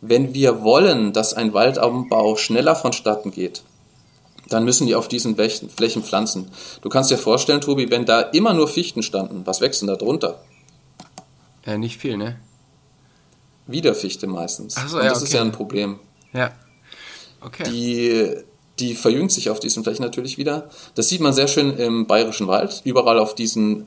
[0.00, 3.62] Wenn wir wollen, dass ein Waldabbau schneller vonstatten geht,
[4.48, 6.50] dann müssen die auf diesen Flächen pflanzen.
[6.82, 9.94] Du kannst dir vorstellen, Tobi, wenn da immer nur Fichten standen, was wächst denn da
[9.94, 10.40] drunter?
[11.64, 12.40] Ja, nicht viel, ne?
[13.68, 14.74] Wieder Fichte meistens.
[14.76, 15.36] Ach so, und ja, das ist okay.
[15.36, 16.00] ja ein Problem.
[16.32, 16.50] Ja.
[17.44, 17.64] Okay.
[17.64, 18.30] Die,
[18.78, 20.70] die verjüngt sich auf diesen Flächen natürlich wieder.
[20.94, 22.82] Das sieht man sehr schön im Bayerischen Wald.
[22.84, 23.86] Überall auf diesen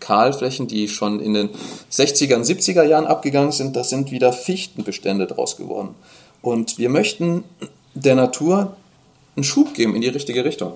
[0.00, 1.50] Kahlflächen, die schon in den
[1.90, 5.94] 60er und 70er Jahren abgegangen sind, da sind wieder Fichtenbestände draus geworden.
[6.40, 7.44] Und wir möchten
[7.94, 8.76] der Natur
[9.36, 10.74] einen Schub geben in die richtige Richtung.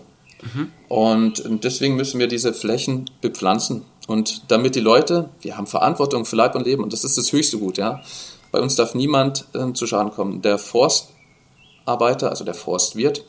[0.88, 3.82] Und deswegen müssen wir diese Flächen bepflanzen.
[4.06, 7.32] Und damit die Leute, wir haben Verantwortung für Leib und Leben und das ist das
[7.32, 8.02] höchste Gut, ja.
[8.52, 10.40] Bei uns darf niemand ähm, zu Schaden kommen.
[10.42, 10.58] Der
[11.86, 13.24] Forstarbeiter, also der Forstwirt,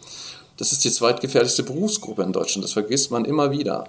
[0.57, 2.63] das ist die zweitgefährlichste Berufsgruppe in Deutschland.
[2.63, 3.85] Das vergisst man immer wieder.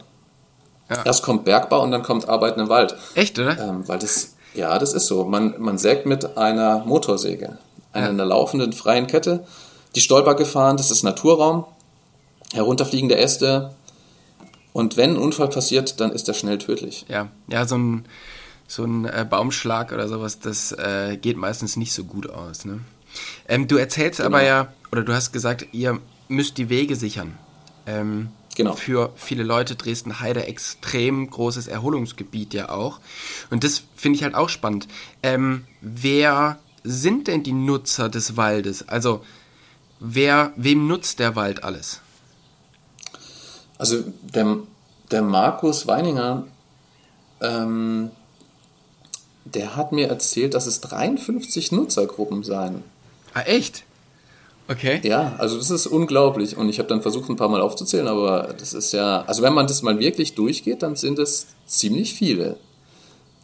[0.91, 1.03] Ja.
[1.05, 2.95] Erst kommt Bergbau und dann kommt Arbeiten im Wald.
[3.15, 3.59] Echt, oder?
[3.59, 5.25] Ähm, weil das, ja, das ist so.
[5.25, 7.59] Man, man sägt mit einer Motorsäge,
[7.93, 9.47] einer, einer laufenden freien Kette,
[9.95, 11.65] die Stolpergefahren, das ist Naturraum,
[12.53, 13.75] herunterfliegende Äste.
[14.75, 17.07] Und wenn ein Unfall passiert, dann ist er schnell tödlich.
[17.09, 18.05] Ja, ja, so ein,
[18.67, 22.67] so ein äh, Baumschlag oder sowas, das äh, geht meistens nicht so gut aus.
[22.67, 22.81] Ne?
[23.49, 27.39] Ähm, du erzählst aber ja, oder du hast gesagt, ihr müsst die Wege sichern.
[27.87, 28.29] Ähm,
[28.59, 28.75] Genau.
[28.75, 32.99] Für viele Leute Dresden-Heide extrem großes Erholungsgebiet ja auch.
[33.51, 34.89] Und das finde ich halt auch spannend.
[35.23, 38.89] Ähm, wer sind denn die Nutzer des Waldes?
[38.89, 39.25] Also,
[40.01, 42.01] wer, wem nutzt der Wald alles?
[43.79, 44.57] Also der,
[45.13, 46.45] der Markus Weininger,
[47.41, 48.11] ähm,
[49.45, 52.83] der hat mir erzählt, dass es 53 Nutzergruppen seien.
[53.39, 53.85] Ah, echt?
[54.69, 55.01] Okay.
[55.03, 56.57] Ja, also das ist unglaublich.
[56.57, 59.55] Und ich habe dann versucht, ein paar Mal aufzuzählen, aber das ist ja, also wenn
[59.55, 62.57] man das mal wirklich durchgeht, dann sind es ziemlich viele.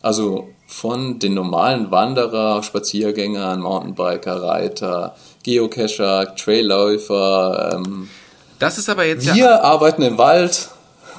[0.02, 7.72] Also von den normalen Wanderer, Spaziergängern, Mountainbiker, Reiter, Geocacher, Trailläufer.
[7.74, 8.10] Ähm,
[8.58, 9.34] Das ist aber jetzt ja.
[9.34, 10.68] wir arbeiten im Wald.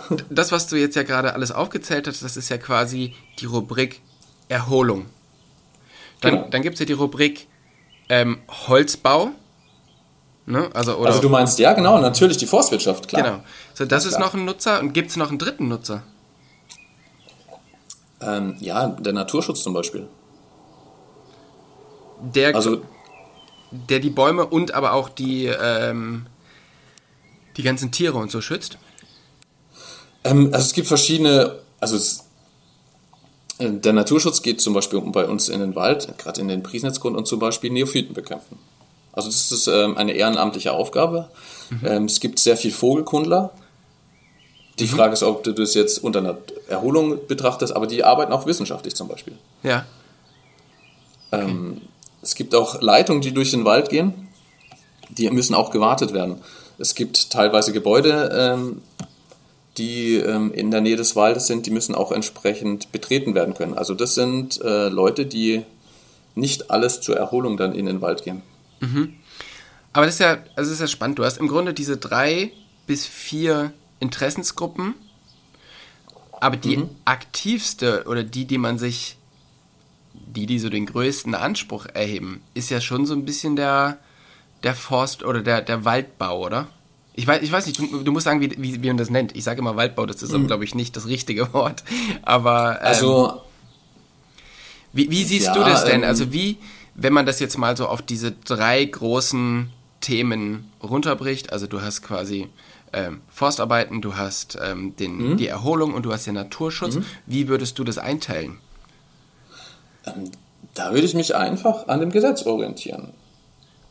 [0.29, 4.01] das, was du jetzt ja gerade alles aufgezählt hast, das ist ja quasi die Rubrik
[4.49, 5.07] Erholung.
[6.21, 6.47] Dann, Genau.
[6.51, 7.47] dann gibt es ja die Rubrik
[8.09, 9.31] ähm, Holzbau.
[10.45, 10.69] Ne?
[10.73, 13.23] Also, oder, Also du meinst, ja genau, natürlich die Forstwirtschaft, klar.
[13.23, 13.43] genau.
[13.73, 14.27] So, das ist klar.
[14.27, 16.03] noch ein Nutzer und gibt es noch einen dritten Nutzer?
[18.21, 20.07] Ähm, ja, der Naturschutz zum Beispiel.
[22.21, 22.81] Der, Also
[23.71, 26.27] der die Bäume und aber auch die, ähm,
[27.57, 28.77] die ganzen Tiere und so schützt.
[30.23, 32.24] Ähm, also es gibt verschiedene, also es,
[33.59, 37.25] der Naturschutz geht zum Beispiel bei uns in den Wald, gerade in den Priesnitzgrund und
[37.27, 38.57] zum Beispiel Neophyten bekämpfen.
[39.13, 41.29] Also das ist ähm, eine ehrenamtliche Aufgabe.
[41.83, 43.51] Ähm, es gibt sehr viel Vogelkundler.
[44.77, 46.37] Die Frage ist, ob du das jetzt unter einer
[46.67, 49.33] Erholung betrachtest, aber die arbeiten auch wissenschaftlich zum Beispiel.
[49.63, 49.85] Ja.
[51.31, 51.81] Ähm,
[52.21, 54.27] es gibt auch Leitungen, die durch den Wald gehen.
[55.09, 56.41] Die müssen auch gewartet werden.
[56.77, 58.81] Es gibt teilweise Gebäude, ähm,
[59.77, 63.73] die ähm, in der Nähe des Waldes sind, die müssen auch entsprechend betreten werden können.
[63.73, 65.63] Also das sind äh, Leute, die
[66.35, 68.41] nicht alles zur Erholung dann in den Wald gehen.
[69.93, 71.19] Aber das ist ja, also das ist ja spannend.
[71.19, 72.51] Du hast im Grunde diese drei
[72.85, 74.93] bis vier Interessensgruppen,
[76.41, 79.17] aber die aktivste oder die, die man sich,
[80.13, 83.97] die, die so den größten Anspruch erheben, ist ja schon so ein bisschen der,
[84.63, 86.67] der Forst oder der, der Waldbau, oder?
[87.17, 89.35] Ich weiß, ich weiß nicht, du, du musst sagen, wie, wie, wie man das nennt.
[89.35, 90.47] Ich sage immer Waldbau, das ist, mhm.
[90.47, 91.83] glaube ich, nicht das richtige Wort.
[92.21, 92.79] Aber.
[92.81, 93.41] Ähm, also.
[94.91, 96.03] Wie, wie siehst ja, du das denn?
[96.03, 96.57] Ähm, also, wie,
[96.93, 99.69] wenn man das jetzt mal so auf diese drei großen
[100.01, 102.47] Themen runterbricht, also du hast quasi
[102.93, 105.37] ähm, Forstarbeiten, du hast ähm, den, mhm.
[105.37, 106.95] die Erholung und du hast den Naturschutz.
[106.95, 107.05] Mhm.
[107.25, 108.57] Wie würdest du das einteilen?
[110.05, 110.31] Ähm,
[110.73, 113.13] da würde ich mich einfach an dem Gesetz orientieren.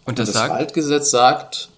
[0.05, 0.55] Und das, und das sagt?
[0.55, 1.69] Waldgesetz sagt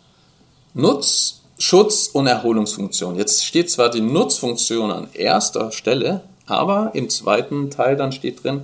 [0.77, 3.17] Nutz, Schutz und Erholungsfunktion.
[3.17, 8.63] Jetzt steht zwar die Nutzfunktion an erster Stelle, aber im zweiten Teil dann steht drin,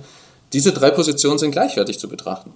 [0.53, 2.53] diese drei Positionen sind gleichwertig zu betrachten.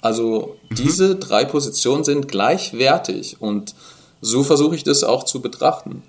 [0.00, 0.74] Also mhm.
[0.74, 3.76] diese drei Positionen sind gleichwertig und
[4.20, 6.02] so versuche ich das auch zu betrachten.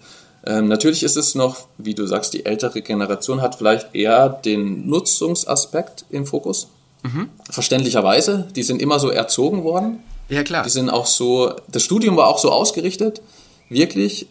[0.46, 4.88] Ähm, natürlich ist es noch, wie du sagst, die ältere Generation hat vielleicht eher den
[4.89, 6.68] Nutzungsaspekt im Fokus.
[7.04, 7.30] Mhm.
[7.52, 10.00] Verständlicherweise, die sind immer so erzogen worden.
[10.34, 10.63] Ja, klar.
[10.63, 13.22] Die sind auch so, das Studium war auch so ausgerichtet,
[13.69, 14.28] wirklich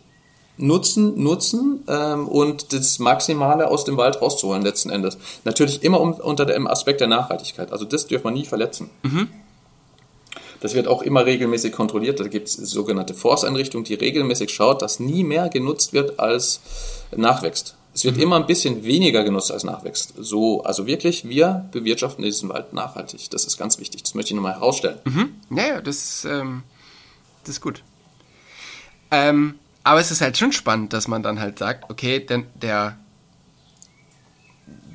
[0.57, 5.17] nutzen, nutzen ähm, und das Maximale aus dem Wald rauszuholen letzten Endes.
[5.45, 7.73] Natürlich immer um, unter dem Aspekt der Nachhaltigkeit.
[7.73, 8.91] Also das dürfen wir nie verletzen.
[9.03, 9.29] Mhm.
[10.61, 12.21] Das wird auch immer regelmäßig kontrolliert.
[12.21, 16.61] Da gibt es sogenannte Forsteinrichtungen, die regelmäßig schaut, dass nie mehr genutzt wird als
[17.15, 17.75] nachwächst.
[17.95, 18.23] Es wird mhm.
[18.23, 20.15] immer ein bisschen weniger genutzt als nachwächst.
[20.17, 23.29] So, also wirklich, wir bewirtschaften diesen Wald nachhaltig.
[23.31, 24.03] Das ist ganz wichtig.
[24.03, 24.99] Das möchte ich nochmal herausstellen.
[25.05, 25.35] Mhm.
[25.51, 26.63] Ja, ja, das, ähm,
[27.45, 27.83] das ist gut.
[29.11, 32.97] Ähm, aber es ist halt schon spannend, dass man dann halt sagt, okay, denn der,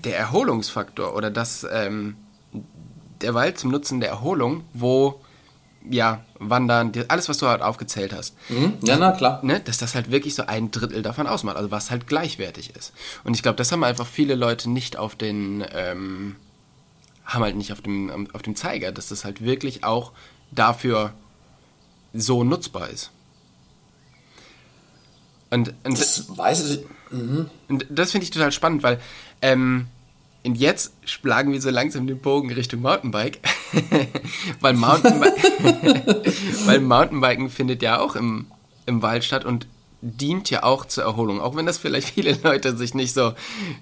[0.03, 2.15] der Erholungsfaktor oder das, ähm,
[3.21, 5.21] der Wald zum Nutzen der Erholung, wo
[5.89, 8.35] ja, Wandern, alles, was du halt aufgezählt hast.
[8.49, 8.73] Mhm.
[8.81, 9.39] Ja, na klar.
[9.43, 12.93] Ne, dass das halt wirklich so ein Drittel davon ausmacht, also was halt gleichwertig ist.
[13.23, 16.35] Und ich glaube, das haben einfach viele Leute nicht auf den, ähm,
[17.25, 20.11] haben halt nicht auf dem, auf dem Zeiger, dass das halt wirklich auch
[20.51, 21.13] dafür
[22.13, 23.11] so nutzbar ist.
[25.49, 26.85] Und, und das weiß ich.
[27.11, 27.49] Mhm.
[27.69, 28.99] Und das finde ich total spannend, weil
[29.41, 29.87] ähm,
[30.47, 33.39] und jetzt schlagen wir so langsam den Bogen Richtung Mountainbike.
[34.61, 35.27] weil, Mountainbi
[36.65, 38.45] weil Mountainbiken findet ja auch im,
[38.85, 39.67] im Wald statt und
[40.01, 41.41] dient ja auch zur Erholung.
[41.41, 43.33] Auch wenn das vielleicht viele Leute sich nicht so,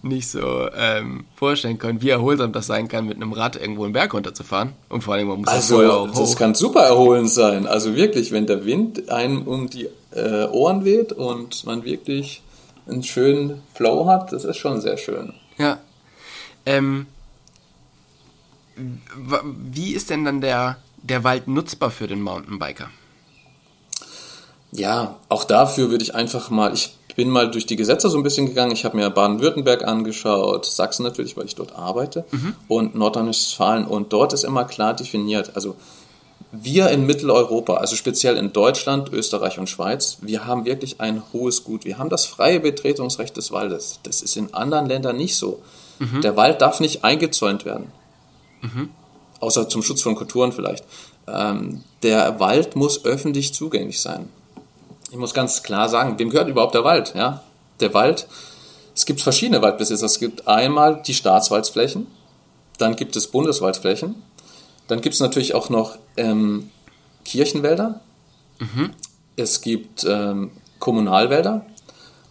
[0.02, 3.94] nicht so ähm, vorstellen können, wie erholsam das sein kann, mit einem Rad irgendwo einen
[3.94, 4.74] Berg runterzufahren.
[4.90, 6.20] Und vor allem, man muss also, vorher auch hoch.
[6.20, 7.68] Das kann super erholend sein.
[7.68, 12.42] Also wirklich, wenn der Wind einem um die äh, Ohren weht und man wirklich
[12.88, 15.34] einen schönen Flow hat, das ist schon sehr schön.
[15.58, 15.80] Ja,
[16.66, 17.08] ähm,
[18.76, 22.90] wie ist denn dann der, der Wald nutzbar für den Mountainbiker?
[24.72, 28.24] Ja, auch dafür würde ich einfach mal, ich bin mal durch die Gesetze so ein
[28.24, 28.74] bisschen gegangen.
[28.74, 32.56] Ich habe mir Baden-Württemberg angeschaut, Sachsen natürlich, weil ich dort arbeite, mhm.
[32.68, 33.86] und Nordrhein-Westfalen.
[33.86, 35.76] Und dort ist immer klar definiert, also
[36.52, 41.64] wir in Mitteleuropa, also speziell in Deutschland, Österreich und Schweiz, wir haben wirklich ein hohes
[41.64, 41.86] Gut.
[41.86, 44.00] Wir haben das freie Betretungsrecht des Waldes.
[44.04, 45.62] Das ist in anderen Ländern nicht so.
[46.00, 46.22] Mhm.
[46.22, 47.92] Der Wald darf nicht eingezäunt werden.
[48.62, 48.90] Mhm.
[49.40, 50.84] Außer zum Schutz von Kulturen vielleicht.
[51.28, 54.30] Ähm, der Wald muss öffentlich zugänglich sein.
[55.12, 57.14] Ich muss ganz klar sagen, wem gehört überhaupt der Wald?
[57.16, 57.44] Ja?
[57.80, 58.28] Der Wald,
[58.94, 60.06] es gibt verschiedene Waldbesitzer.
[60.06, 62.08] Es gibt einmal die Staatswaldflächen,
[62.78, 64.16] dann gibt es Bundeswaldflächen,
[64.88, 66.70] dann gibt es natürlich auch noch ähm,
[67.24, 68.02] Kirchenwälder,
[68.60, 68.92] mhm.
[69.36, 71.66] es gibt ähm, Kommunalwälder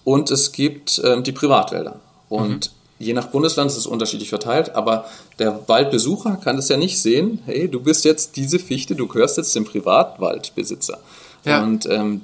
[0.04, 2.00] und es gibt ähm, die Privatwälder.
[2.28, 5.06] Und mhm je nach Bundesland ist es unterschiedlich verteilt, aber
[5.38, 9.36] der Waldbesucher kann das ja nicht sehen, hey, du bist jetzt diese Fichte, du gehörst
[9.36, 10.98] jetzt dem Privatwaldbesitzer.
[11.44, 11.62] Ja.
[11.62, 12.22] Und ähm,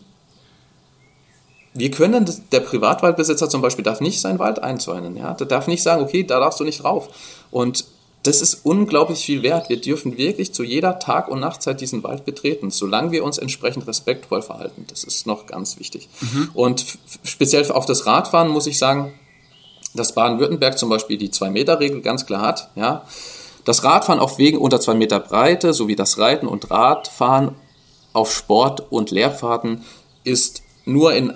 [1.75, 5.83] wir können, der Privatwaldbesitzer zum Beispiel darf nicht seinen Wald einzäunen, ja, der darf nicht
[5.83, 7.09] sagen, okay, da darfst du nicht drauf.
[7.51, 7.85] Und
[8.23, 9.71] das ist unglaublich viel wert.
[9.71, 13.87] Wir dürfen wirklich zu jeder Tag- und Nachtzeit diesen Wald betreten, solange wir uns entsprechend
[13.87, 14.85] respektvoll verhalten.
[14.89, 16.09] Das ist noch ganz wichtig.
[16.21, 16.51] Mhm.
[16.53, 16.85] Und
[17.25, 19.13] speziell auf das Radfahren muss ich sagen,
[19.95, 22.69] dass Baden-Württemberg zum Beispiel die 2-Meter-Regel ganz klar hat.
[22.75, 23.05] Ja.
[23.65, 27.55] Das Radfahren auf Wegen unter 2 Meter Breite sowie das Reiten und Radfahren
[28.13, 29.85] auf Sport- und Lehrfahrten
[30.25, 31.35] ist nur in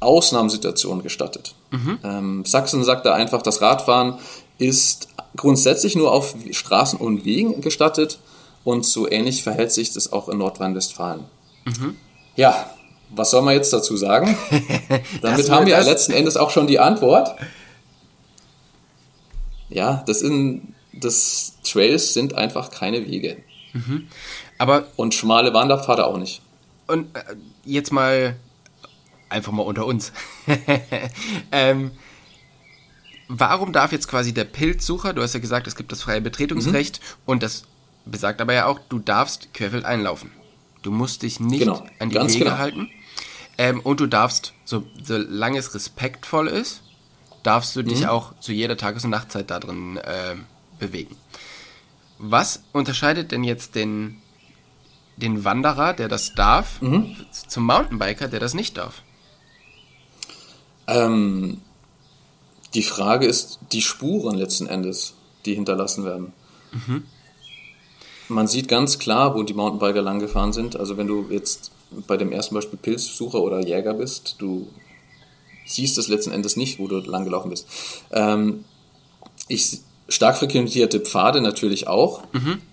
[0.00, 1.54] Ausnahmesituationen gestattet.
[1.70, 1.98] Mhm.
[2.02, 4.18] Ähm, Sachsen sagt da einfach, das Radfahren
[4.58, 8.18] ist grundsätzlich nur auf Straßen und Wegen gestattet
[8.64, 11.24] und so ähnlich verhält sich das auch in Nordrhein-Westfalen.
[11.64, 11.96] Mhm.
[12.36, 12.70] Ja,
[13.10, 14.36] was soll man jetzt dazu sagen?
[15.22, 17.36] Damit haben wir letzten Endes auch schon die Antwort
[19.70, 23.38] ja, das, in, das Trails sind einfach keine Wege.
[23.72, 24.08] Mhm.
[24.58, 26.42] Aber und schmale Wanderpfade auch nicht.
[26.86, 28.36] Und äh, jetzt mal
[29.28, 30.12] einfach mal unter uns.
[31.52, 31.92] ähm,
[33.28, 37.00] warum darf jetzt quasi der Pilzsucher, du hast ja gesagt, es gibt das freie Betretungsrecht
[37.00, 37.22] mhm.
[37.26, 37.64] und das
[38.04, 40.30] besagt aber ja auch, du darfst querfeld einlaufen.
[40.82, 42.58] Du musst dich nicht Genau, an die ganz Wege genau.
[42.58, 42.90] halten.
[43.58, 46.82] Ähm, und du darfst, so, solange es respektvoll ist,
[47.42, 47.88] darfst du Mhm.
[47.88, 50.36] dich auch zu jeder Tages- und Nachtzeit da drin äh,
[50.78, 51.16] bewegen.
[52.18, 54.20] Was unterscheidet denn jetzt den,
[55.16, 57.16] den Wanderer, der das darf, Mhm.
[57.48, 59.02] zum Mountainbiker, der das nicht darf?
[60.86, 61.60] Ähm,
[62.74, 66.32] die Frage ist die Spuren letzten Endes, die hinterlassen werden.
[68.28, 70.76] Man sieht ganz klar, wo die Mountainbiker lang gefahren sind.
[70.76, 71.72] Also wenn du jetzt
[72.06, 74.68] bei dem ersten Beispiel Pilzsucher oder Jäger bist, du
[75.70, 77.66] siehst es letzten Endes nicht, wo du lang gelaufen bist.
[78.12, 78.64] Ähm,
[79.48, 79.78] ich
[80.08, 82.22] stark frequentierte Pfade natürlich auch,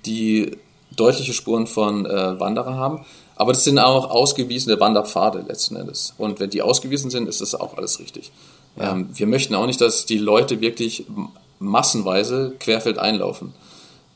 [0.06, 0.58] die
[0.96, 3.06] deutliche Spuren von äh, Wanderer haben.
[3.36, 6.14] Aber das sind auch ausgewiesene Wanderpfade letzten Endes.
[6.18, 8.32] Und wenn die ausgewiesen sind, ist das auch alles richtig.
[8.80, 11.06] Ähm, wir möchten auch nicht, dass die Leute wirklich
[11.60, 13.54] massenweise querfeld einlaufen.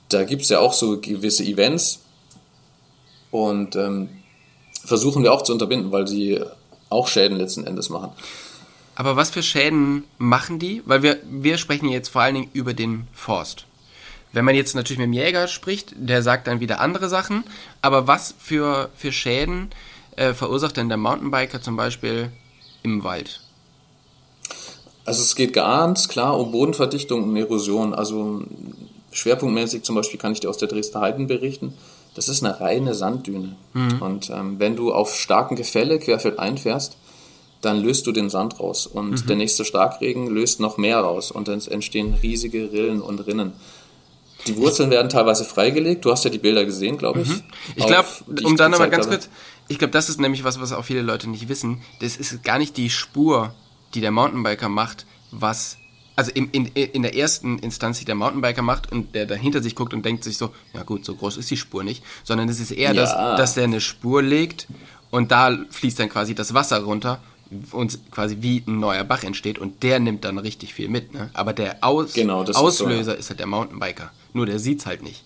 [0.09, 1.99] Da gibt es ja auch so gewisse Events
[3.29, 4.09] und ähm,
[4.83, 6.41] versuchen wir auch zu unterbinden, weil sie
[6.89, 8.11] auch Schäden letzten Endes machen.
[8.95, 10.81] Aber was für Schäden machen die?
[10.85, 13.65] Weil wir, wir sprechen jetzt vor allen Dingen über den Forst.
[14.33, 17.43] Wenn man jetzt natürlich mit dem Jäger spricht, der sagt dann wieder andere Sachen.
[17.81, 19.69] Aber was für, für Schäden
[20.15, 22.31] äh, verursacht denn der Mountainbiker zum Beispiel
[22.83, 23.41] im Wald?
[25.03, 27.93] Also es geht ganz klar um Bodenverdichtung und Erosion.
[27.93, 28.43] Also
[29.11, 31.73] schwerpunktmäßig zum Beispiel kann ich dir aus der Dresdner Heiden berichten.
[32.15, 33.55] Das ist eine reine Sanddüne.
[33.99, 36.97] Und ähm, wenn du auf starken Gefälle querfeld einfährst,
[37.61, 38.87] dann löst du den Sand raus.
[38.87, 41.31] Und der nächste Starkregen löst noch mehr raus.
[41.31, 43.53] Und dann entstehen riesige Rillen und Rinnen.
[44.47, 46.03] Die Wurzeln werden teilweise freigelegt.
[46.03, 47.29] Du hast ja die Bilder gesehen, glaube ich.
[47.75, 48.07] Ich glaube,
[48.43, 49.17] um dann aber gezeigt ganz habe.
[49.17, 49.29] kurz,
[49.67, 51.81] ich glaube, das ist nämlich was, was auch viele Leute nicht wissen.
[51.99, 53.53] Das ist gar nicht die Spur,
[53.93, 55.77] die der Mountainbiker macht, was,
[56.15, 59.61] also in, in, in der ersten Instanz, die der Mountainbiker macht und der da hinter
[59.61, 62.49] sich guckt und denkt sich so, ja gut, so groß ist die Spur nicht, sondern
[62.49, 63.01] es ist eher, Ja.
[63.01, 64.67] dass, dass der eine Spur legt
[65.11, 67.21] und da fließt dann quasi das Wasser runter
[67.71, 71.13] und quasi wie ein neuer Bach entsteht und der nimmt dann richtig viel mit.
[71.13, 71.29] Ne?
[71.33, 73.29] Aber der Aus Genau, das ist so, Auslöser ist, ja.
[73.31, 74.11] halt der Mountainbiker.
[74.33, 75.23] Nur der sieht's halt nicht.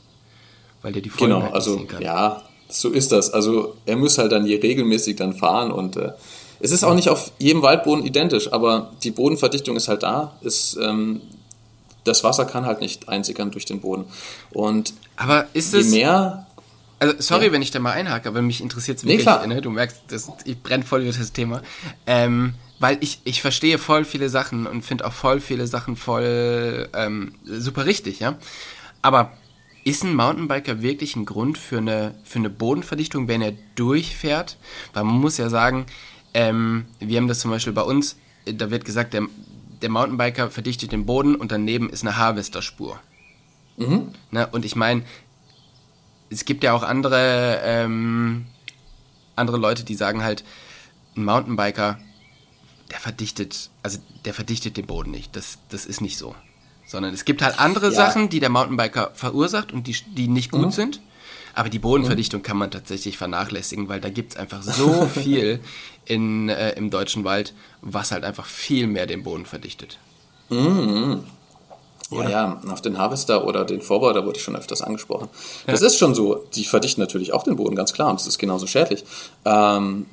[0.82, 2.02] Weil der die Folgen Genau, halt nicht also sehen kann.
[2.02, 3.30] ja, so ist das.
[3.32, 6.12] Also er muss halt dann hier regelmäßig dann fahren und äh,
[6.60, 10.36] es ist auch nicht auf jedem Waldboden identisch, aber die Bodenverdichtung ist halt da.
[10.42, 11.22] Ist, ähm,
[12.06, 14.06] das Wasser kann halt nicht einsickern durch den Boden.
[14.52, 15.90] Und Aber ist je es.
[15.92, 16.44] mehr,
[16.99, 17.51] Also, sorry, Ja.
[17.51, 19.25] wenn ich da mal einhake, aber mich interessiert es Nee, wirklich.
[19.25, 19.45] klar.
[19.47, 19.62] Ne?
[19.62, 21.62] Du merkst, das, ich brenne voll über das Thema.
[22.05, 26.89] Ähm, weil ich, ich verstehe voll viele Sachen und finde auch voll viele Sachen voll
[26.93, 28.38] ähm, super richtig, ja.
[29.01, 29.34] Aber
[29.84, 34.58] ist ein Mountainbiker wirklich ein Grund für eine, für eine Bodenverdichtung, wenn er durchfährt?
[34.93, 35.86] Weil man muss ja sagen,
[36.34, 39.23] ähm, wir haben das zum Beispiel bei uns, da wird gesagt, der,
[39.81, 42.99] der Mountainbiker verdichtet den Boden und daneben ist eine Harvesterspur.
[43.77, 44.47] Ne?
[44.51, 45.03] Und ich meine,
[46.36, 48.45] es gibt ja auch andere, ähm,
[49.38, 50.43] andere Leute, die sagen halt,
[51.15, 51.98] ein Mountainbiker,
[52.91, 55.36] der verdichtet, also der verdichtet den Boden nicht.
[55.36, 56.36] Das, das ist nicht so.
[56.86, 57.91] Sondern es gibt halt andere Ja.
[57.93, 61.00] Sachen, die der Mountainbiker verursacht und die, die nicht gut sind.
[61.54, 65.62] Aber die Bodenverdichtung kann man tatsächlich vernachlässigen, weil da gibt es einfach so viel
[66.04, 69.98] in, äh, im deutschen Wald, was halt einfach viel mehr den Boden verdichtet.
[72.12, 75.28] Ja, ja, auf den Harvester oder den Vorbau, da wurde ich schon öfters angesprochen.
[75.65, 78.38] Das ist schon so, die verdichten natürlich auch den Boden, ganz klar, und das ist
[78.38, 79.04] genauso schädlich.
[79.44, 80.06] Ähm,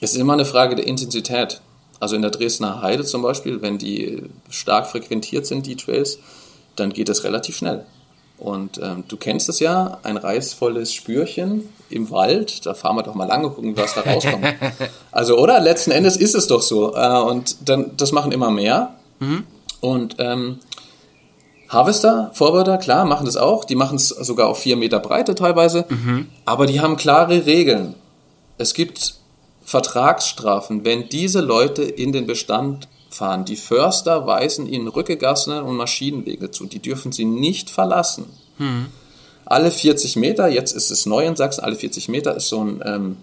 [0.00, 1.60] es ist immer eine Frage der Intensität.
[1.98, 6.18] Also in der Dresdner Heide zum Beispiel, wenn die stark frequentiert sind, die Trails,
[6.74, 7.86] dann geht das relativ schnell.
[8.38, 13.14] Und ähm, du kennst es ja, ein reißvolles Spürchen im Wald, da fahren wir doch
[13.14, 14.44] mal lange gucken, was da rauskommt.
[15.10, 15.58] also, oder?
[15.60, 16.94] Letzten Endes ist es doch so.
[16.94, 18.94] Äh, und dann, das machen immer mehr.
[19.80, 20.58] Und ähm,
[21.68, 23.64] Harvester, Forwarder, klar, machen das auch.
[23.64, 25.84] Die machen es sogar auf vier Meter Breite teilweise.
[26.44, 27.94] Aber die haben klare Regeln.
[28.58, 29.16] Es gibt
[29.64, 33.44] Vertragsstrafen, wenn diese Leute in den Bestand fahren.
[33.44, 36.66] Die Förster weisen ihnen Rückegassen und Maschinenwege zu.
[36.66, 38.26] Die dürfen sie nicht verlassen.
[39.44, 42.82] Alle 40 Meter, jetzt ist es neu in Sachsen, alle 40 Meter ist so ein
[42.84, 43.16] ähm,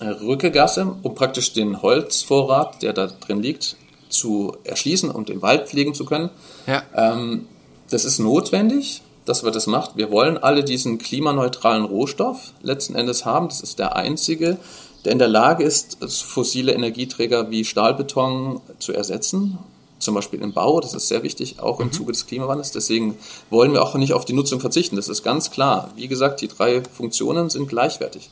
[0.00, 3.76] Rückegasse, um praktisch den Holzvorrat, der da drin liegt,
[4.12, 6.30] zu erschließen und den Wald pflegen zu können.
[6.66, 6.82] Ja.
[6.94, 7.46] Ähm,
[7.90, 9.96] das ist notwendig, dass wir das macht.
[9.96, 13.48] Wir wollen alle diesen klimaneutralen Rohstoff letzten Endes haben.
[13.48, 14.58] Das ist der einzige,
[15.04, 19.58] der in der Lage ist, fossile Energieträger wie Stahlbeton zu ersetzen.
[19.98, 22.72] Zum Beispiel im Bau, das ist sehr wichtig, auch im Zuge des Klimawandels.
[22.72, 23.16] Deswegen
[23.50, 24.96] wollen wir auch nicht auf die Nutzung verzichten.
[24.96, 25.92] Das ist ganz klar.
[25.94, 28.30] Wie gesagt, die drei Funktionen sind gleichwertig.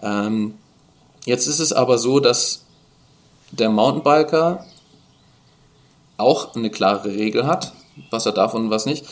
[0.00, 0.54] Ähm,
[1.24, 2.62] jetzt ist es aber so, dass
[3.50, 4.64] der Mountainbiker
[6.18, 7.72] auch eine klare Regel hat,
[8.10, 9.06] was er darf und was nicht.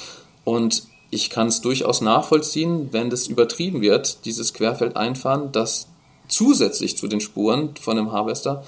[0.44, 5.88] Und ich kann es durchaus nachvollziehen, wenn das übertrieben wird, dieses Querfeldeinfahren, dass
[6.28, 8.64] zusätzlich zu den Spuren von einem Harvester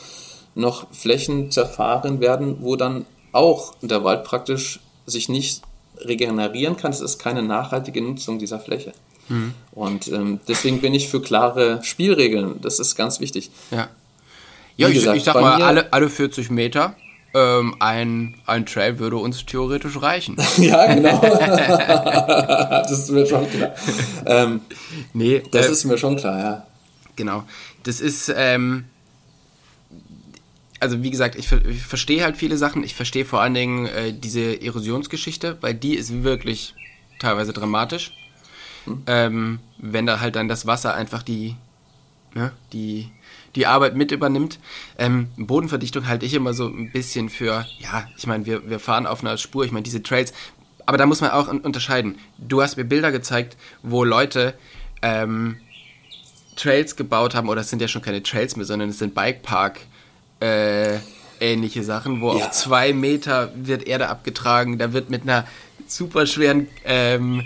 [0.54, 5.62] noch Flächen zerfahren werden, wo dann auch der Wald praktisch sich nicht
[5.98, 6.92] regenerieren kann.
[6.92, 8.92] Es ist keine nachhaltige Nutzung dieser Fläche.
[9.28, 9.54] Mhm.
[9.72, 12.60] Und ähm, deswegen bin ich für klare Spielregeln.
[12.62, 13.50] Das ist ganz wichtig.
[13.70, 13.88] Ja.
[14.76, 16.94] Ja, ich, gesagt, ich, sag mal, alle, alle 40 Meter
[17.34, 20.36] ähm, ein, ein Trail würde uns theoretisch reichen.
[20.56, 21.20] ja, genau.
[21.20, 23.74] das ist mir schon klar.
[24.26, 24.60] Ähm,
[25.12, 26.66] nee, das äh, ist mir schon klar, ja.
[27.16, 27.44] Genau.
[27.82, 28.84] Das ist, ähm,
[30.80, 32.84] also wie gesagt, ich, ich verstehe halt viele Sachen.
[32.84, 36.74] Ich verstehe vor allen Dingen äh, diese Erosionsgeschichte, weil die ist wirklich
[37.18, 38.12] teilweise dramatisch.
[38.84, 39.02] Hm.
[39.06, 41.56] Ähm, wenn da halt dann das Wasser einfach die,
[42.34, 43.10] ne, die,
[43.54, 44.58] die Arbeit mit übernimmt.
[44.98, 49.06] Ähm, Bodenverdichtung halte ich immer so ein bisschen für, ja, ich meine, wir, wir fahren
[49.06, 50.32] auf einer Spur, ich meine, diese Trails,
[50.86, 52.16] aber da muss man auch unterscheiden.
[52.38, 54.54] Du hast mir Bilder gezeigt, wo Leute
[55.02, 55.58] ähm,
[56.56, 59.80] Trails gebaut haben, oder es sind ja schon keine Trails mehr, sondern es sind Bikepark
[60.40, 60.98] äh,
[61.40, 62.46] ähnliche Sachen, wo ja.
[62.46, 65.46] auf zwei Meter wird Erde abgetragen, da wird mit einer
[65.86, 67.44] super schweren ähm,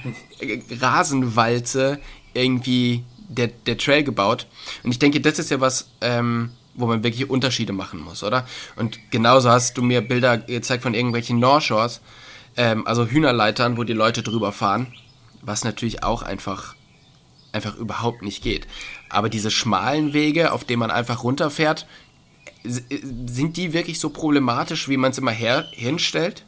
[0.80, 1.98] Rasenwalze
[2.34, 4.46] irgendwie der, der Trail gebaut.
[4.82, 8.46] Und ich denke, das ist ja was, ähm, wo man wirklich Unterschiede machen muss, oder?
[8.76, 12.00] Und genauso hast du mir Bilder gezeigt von irgendwelchen North
[12.56, 14.94] ähm, also Hühnerleitern, wo die Leute drüber fahren,
[15.42, 16.74] was natürlich auch einfach,
[17.52, 18.66] einfach überhaupt nicht geht.
[19.08, 21.86] Aber diese schmalen Wege, auf denen man einfach runterfährt,
[22.64, 26.44] sind die wirklich so problematisch, wie man es immer her hinstellt?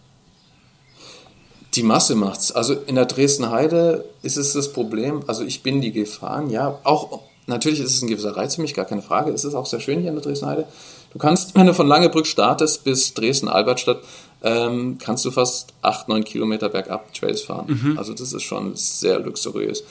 [1.74, 2.52] Die Masse macht's.
[2.52, 5.24] Also in der Dresden Heide ist es das Problem.
[5.26, 6.78] Also ich bin die gefahren, ja.
[6.84, 9.32] Auch natürlich ist es ein gewisser Reiz für mich, gar keine Frage.
[9.32, 10.66] Es ist auch sehr schön hier in der Dresden Heide.
[11.12, 14.00] Du kannst, wenn du von Langebrück startest bis Dresden-Albertstadt,
[14.42, 17.66] ähm, kannst du fast 8, 9 Kilometer bergab Trails fahren.
[17.68, 17.98] Mhm.
[17.98, 19.84] Also das ist schon sehr luxuriös.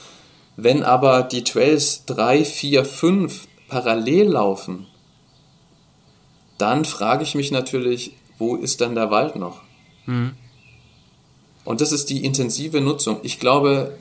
[0.55, 4.86] Wenn aber die Trails 3, 4, 5 parallel laufen,
[6.57, 9.61] dann frage ich mich natürlich, wo ist denn der Wald noch?
[10.05, 10.36] Mhm.
[11.66, 13.20] Und das ist die intensive Nutzung.
[13.24, 13.97] Ich glaube,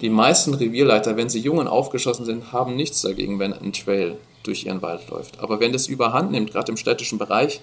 [0.00, 4.18] die meisten Revierleiter, wenn sie jung und aufgeschossen sind, haben nichts dagegen, wenn ein Trail
[4.42, 5.40] durch ihren Wald läuft.
[5.40, 7.60] Aber wenn das überhand nimmt, gerade im städtischen Bereich,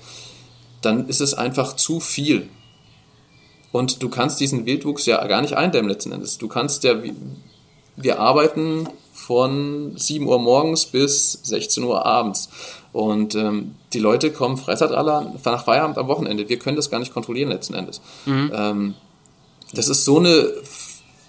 [0.81, 2.49] dann ist es einfach zu viel.
[3.71, 6.37] Und du kannst diesen Wildwuchs ja gar nicht eindämmen letzten Endes.
[6.37, 6.95] Du kannst ja,
[7.97, 12.49] wir arbeiten von 7 Uhr morgens bis 16 Uhr abends.
[12.93, 16.49] Und ähm, die Leute kommen Freizeitraller nach Feierabend am Wochenende.
[16.49, 18.01] Wir können das gar nicht kontrollieren letzten Endes.
[18.25, 18.51] Mhm.
[18.55, 18.95] Ähm,
[19.73, 20.51] das ist so eine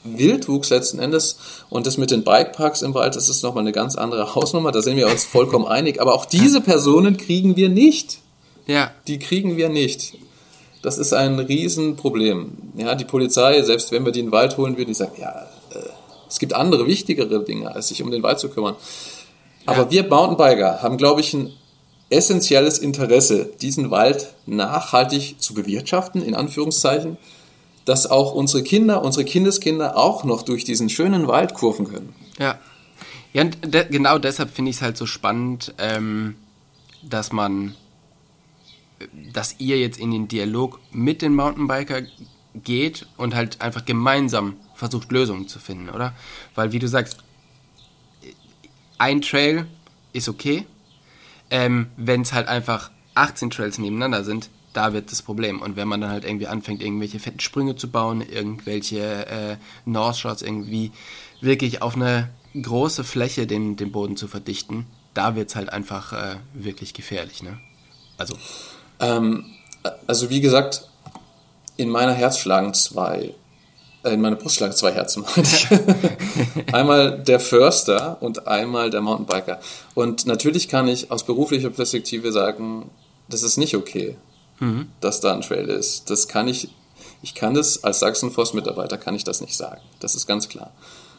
[0.05, 1.38] Wildwuchs letzten Endes.
[1.68, 4.72] Und das mit den Bikeparks im Wald, das ist nochmal eine ganz andere Hausnummer.
[4.72, 6.01] Da sind wir uns vollkommen einig.
[6.01, 8.18] Aber auch diese Personen kriegen wir nicht.
[8.66, 8.93] Ja.
[9.07, 10.14] Die kriegen wir nicht.
[10.82, 12.53] Das ist ein Riesenproblem.
[12.76, 15.47] Ja, die Polizei, selbst wenn wir die in den Wald holen würden, die sagt, ja,
[15.74, 15.78] äh,
[16.28, 18.76] es gibt andere, wichtigere Dinge, als sich um den Wald zu kümmern.
[19.66, 19.91] Aber ja.
[19.91, 21.53] wir Mountainbiker haben, glaube ich, ein
[22.09, 27.18] essentielles Interesse, diesen Wald nachhaltig zu bewirtschaften, in Anführungszeichen,
[27.85, 32.14] dass auch unsere Kinder, unsere Kindeskinder auch noch durch diesen schönen Wald kurven können.
[32.39, 32.59] Ja.
[33.33, 36.35] Ja, de genau deshalb finde ich es halt so spannend, ähm,
[37.03, 37.76] dass man,
[39.33, 42.03] dass ihr jetzt in den Dialog mit den Mountainbiker
[42.55, 46.14] geht und halt einfach gemeinsam versucht, Lösungen zu finden, oder?
[46.57, 47.18] Weil, wie du sagst,
[48.99, 49.66] ein Trail
[50.12, 50.66] ist okay.
[51.51, 55.61] Ähm, Wenn es halt einfach 18 Trails nebeneinander sind, da wird das Problem.
[55.61, 60.18] Und wenn man dann halt irgendwie anfängt, irgendwelche fetten Sprünge zu bauen, irgendwelche äh, North
[60.18, 60.93] Shots irgendwie
[61.41, 66.12] wirklich auf eine große Fläche den, den Boden zu verdichten, da wird es halt einfach
[66.12, 67.43] äh, wirklich gefährlich.
[67.43, 67.59] Ne?
[68.16, 68.37] Also.
[69.01, 69.47] Ähm,
[70.07, 70.89] also wie gesagt,
[71.77, 73.35] in meiner Herz schlagen zwei,
[74.05, 75.25] äh, in meiner Brust schlagen zwei Herzen.
[76.73, 79.61] einmal der Förster und einmal der Mountainbiker.
[79.95, 82.91] Und natürlich kann ich aus beruflicher Perspektive sagen,
[83.29, 84.16] das ist nicht okay
[84.61, 84.89] mhm.
[85.01, 86.09] dass da ein Trail ist.
[86.11, 86.69] Das kann ich,
[87.23, 89.81] ich kann das als Sachsenforst-Mitarbeiter kann ich das nicht sagen.
[89.99, 90.73] Das ist ganz klar.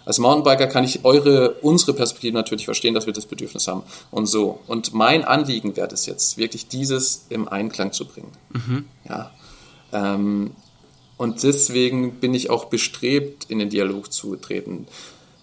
[0.04, 4.26] Als Mountainbiker kann ich eure, unsere Perspektive natürlich verstehen, dass wir das Bedürfnis haben und
[4.26, 4.60] so.
[4.68, 8.32] Und mein Anliegen wäre es jetzt, wirklich dieses im Einklang zu bringen.
[8.50, 8.86] Mhm.
[9.08, 9.32] Ja.
[9.94, 10.52] Ähm,
[11.18, 14.88] und deswegen bin ich auch bestrebt, in den Dialog zu treten.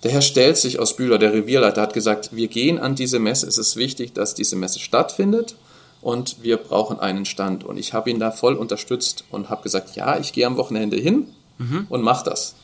[0.02, 3.46] Der Herr Stelzig aus Bühler, der Revierleiter, hat gesagt, wir gehen an diese Messe.
[3.46, 5.54] Es ist wichtig, dass diese Messe stattfindet
[6.00, 7.64] und wir brauchen einen Stand.
[7.64, 10.96] Und ich habe ihn da voll unterstützt und habe gesagt, ja, ich gehe am Wochenende
[10.96, 11.28] hin
[11.58, 11.86] mhm.
[11.88, 12.54] und mache das.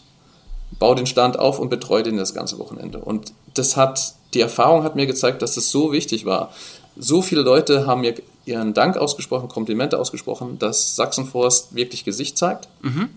[0.78, 2.98] Bau den Stand auf und betreue den das ganze Wochenende.
[2.98, 6.52] Und das hat, die Erfahrung hat mir gezeigt, dass das so wichtig war.
[6.96, 8.14] So viele Leute haben mir
[8.44, 12.68] ihren Dank ausgesprochen, Komplimente ausgesprochen, dass Sachsenforst wirklich Gesicht zeigt.
[12.82, 13.10] Mhm.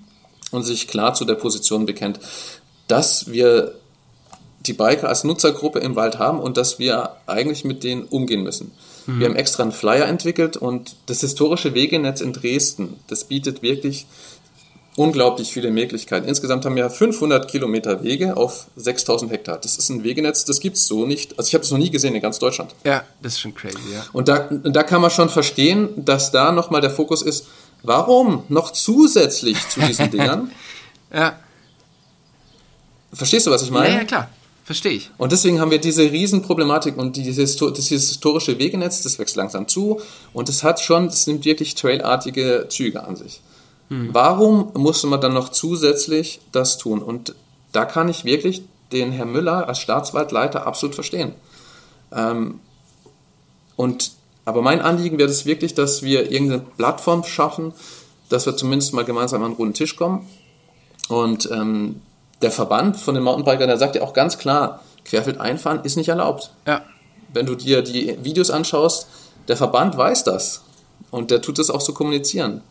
[0.51, 2.19] und sich klar zu der Position bekennt,
[2.87, 3.73] dass wir
[4.65, 8.71] die Biker als Nutzergruppe im Wald haben und dass wir eigentlich mit denen umgehen müssen.
[9.07, 9.19] Mhm.
[9.19, 14.05] Wir haben extra einen Flyer entwickelt und das historische Wegenetz in Dresden, das bietet wirklich
[14.97, 16.27] unglaublich viele Möglichkeiten.
[16.27, 19.57] Insgesamt haben wir 500 Kilometer Wege auf 6000 Hektar.
[19.57, 21.37] Das ist ein Wegenetz, das gibt es so nicht.
[21.37, 22.73] Also ich habe es noch nie gesehen in ganz Deutschland.
[22.83, 24.03] Ja, das ist schon crazy, ja.
[24.11, 27.45] Und da, da kann man schon verstehen, dass da nochmal der Fokus ist,
[27.83, 30.51] warum noch zusätzlich zu diesen Dingern?
[31.13, 31.39] ja.
[33.13, 33.89] Verstehst du, was ich meine?
[33.89, 34.29] Ja, ja, klar.
[34.67, 35.11] Verstehe ich.
[35.17, 40.01] Und deswegen haben wir diese Riesenproblematik und dieses, dieses historische Wegenetz, das wächst langsam zu
[40.33, 43.39] und es hat schon, es nimmt wirklich trailartige Züge an sich.
[43.87, 44.09] Hm.
[44.11, 47.01] Warum musste man dann noch zusätzlich das tun?
[47.01, 47.33] Und
[47.71, 48.61] da kann ich wirklich
[48.91, 51.31] den Herrn Müller als Staatswaldleiter absolut verstehen.
[52.11, 52.59] Ähm,
[53.77, 54.11] und,
[54.43, 57.73] aber mein Anliegen wäre es wirklich, dass wir irgendeine Plattform schaffen,
[58.27, 60.27] dass wir zumindest mal gemeinsam an einen runden Tisch kommen.
[61.07, 62.01] Und ähm,
[62.41, 66.09] der Verband von den Mountainbikern, der sagt ja auch ganz klar, Querfeld einfahren ist nicht
[66.09, 66.51] erlaubt.
[66.65, 66.81] Ja.
[67.33, 69.07] Wenn du dir die Videos anschaust,
[69.47, 70.63] der Verband weiß das.
[71.09, 72.61] Und der tut es auch so kommunizieren.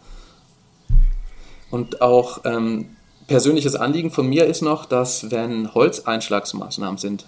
[1.71, 2.97] Und auch ähm,
[3.27, 7.25] persönliches Anliegen von mir ist noch, dass wenn Holzeinschlagsmaßnahmen sind,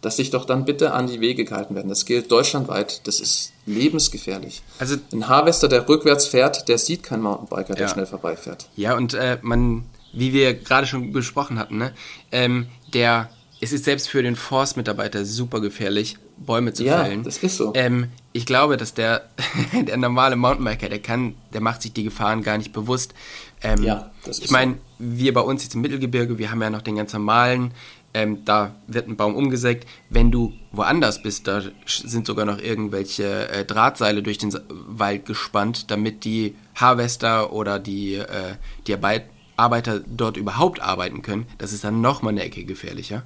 [0.00, 1.88] dass sich doch dann bitte an die Wege gehalten werden.
[1.88, 3.06] Das gilt deutschlandweit.
[3.06, 4.62] Das ist lebensgefährlich.
[4.78, 7.92] Also ein Harvester, der rückwärts fährt, der sieht keinen Mountainbiker, der ja.
[7.92, 8.68] schnell vorbeifährt.
[8.76, 9.84] Ja, und äh, man,
[10.18, 11.92] wie wir gerade schon besprochen hatten, ne,
[12.32, 17.24] ähm, der es ist selbst für den Forstmitarbeiter super gefährlich, Bäume zu ja, fällen.
[17.24, 17.72] das ist so.
[17.74, 19.28] Ähm, ich glaube, dass der,
[19.72, 23.14] der normale Mountainbiker, der kann, der macht sich die Gefahren gar nicht bewusst.
[23.62, 24.78] Ähm, ja, das ist Ich meine, so.
[24.98, 27.72] wir bei uns jetzt im Mittelgebirge, wir haben ja noch den ganz normalen,
[28.14, 29.86] ähm, da wird ein Baum umgesägt.
[30.08, 35.90] Wenn du woanders bist, da sind sogar noch irgendwelche äh, Drahtseile durch den Wald gespannt,
[35.90, 38.54] damit die Harvester oder die, äh,
[38.86, 39.24] die Arbeit
[39.58, 41.46] Arbeiter dort überhaupt arbeiten können.
[41.58, 43.24] Das ist dann nochmal eine Ecke gefährlicher.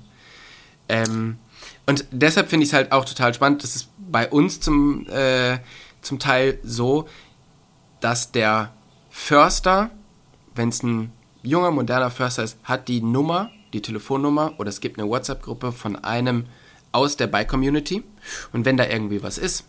[0.88, 1.38] Ähm,
[1.86, 3.62] und deshalb finde ich es halt auch total spannend.
[3.62, 5.58] Das ist bei uns zum, äh,
[6.00, 7.08] zum Teil so,
[8.00, 8.72] dass der
[9.10, 9.90] Förster,
[10.54, 11.12] wenn es ein
[11.42, 15.96] junger, moderner Förster ist, hat die Nummer, die Telefonnummer oder es gibt eine WhatsApp-Gruppe von
[15.96, 16.46] einem
[16.92, 18.02] aus der Bike-Community.
[18.52, 19.64] Und wenn da irgendwie was ist,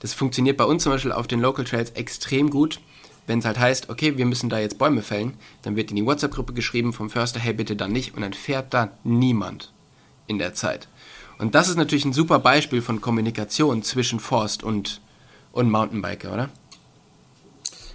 [0.00, 2.80] das funktioniert bei uns zum Beispiel auf den Local Trails extrem gut.
[3.26, 6.04] Wenn es halt heißt, okay, wir müssen da jetzt Bäume fällen, dann wird in die
[6.04, 8.14] WhatsApp-Gruppe geschrieben vom Förster, hey, bitte dann nicht.
[8.14, 9.72] Und dann fährt da niemand
[10.26, 10.88] in der Zeit.
[11.38, 15.00] Und das ist natürlich ein super Beispiel von Kommunikation zwischen Forst und,
[15.52, 16.50] und Mountainbiker, oder?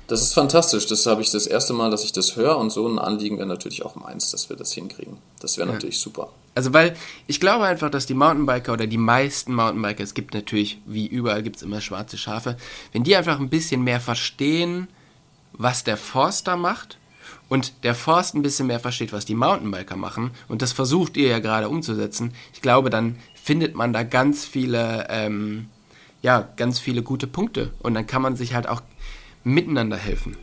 [0.07, 0.87] Das ist fantastisch.
[0.87, 2.57] Das habe ich das erste Mal, dass ich das höre.
[2.57, 5.17] Und so ein Anliegen wäre natürlich auch meins, dass wir das hinkriegen.
[5.41, 5.73] Das wäre ja.
[5.73, 6.29] natürlich super.
[6.55, 6.95] Also, weil
[7.27, 11.43] ich glaube einfach, dass die Mountainbiker oder die meisten Mountainbiker, es gibt natürlich, wie überall
[11.43, 12.57] gibt es immer schwarze Schafe,
[12.93, 14.87] wenn die einfach ein bisschen mehr verstehen,
[15.53, 16.97] was der Forster macht
[17.49, 21.29] und der Forst ein bisschen mehr versteht, was die Mountainbiker machen, und das versucht ihr
[21.29, 23.17] ja gerade umzusetzen, ich glaube, dann
[23.47, 25.69] findet man da ganz viele, ähm,
[26.21, 27.71] ja, ganz viele gute Punkte.
[27.79, 28.81] Und dann kann man sich halt auch
[29.45, 30.35] miteinander helfen.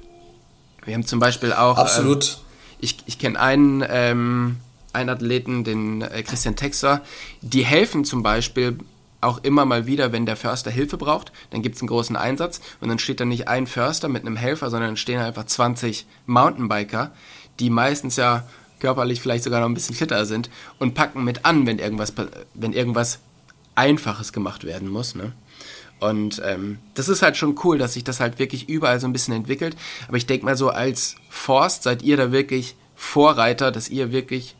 [0.87, 1.77] Wir haben zum Beispiel auch.
[1.77, 2.25] Absolut.
[2.25, 2.45] Ähm,
[2.81, 4.57] ich ich kenne einen, ähm,
[4.95, 7.03] einen Athleten, den äh, Christian Texer,
[7.43, 8.79] die helfen zum Beispiel
[9.25, 12.61] auch immer mal wieder, wenn der Förster Hilfe braucht, dann gibt es einen großen Einsatz
[12.81, 17.13] und dann steht da nicht ein Förster mit einem Helfer, sondern stehen einfach 20 Mountainbiker,
[17.61, 18.47] die meistens ja
[18.81, 22.13] körperlich vielleicht sogar noch ein bisschen fitter sind und packen mit an, wenn irgendwas,
[22.55, 23.21] wenn irgendwas
[23.75, 25.15] Einfaches gemacht werden muss.
[25.15, 25.33] Ne?
[26.01, 29.13] Und ähm, das ist halt schon cool, dass sich das halt wirklich überall so ein
[29.13, 29.77] bisschen entwickelt.
[30.07, 34.55] Aber ich denke mal so, als Forst seid ihr da wirklich Vorreiter, dass ihr wirklich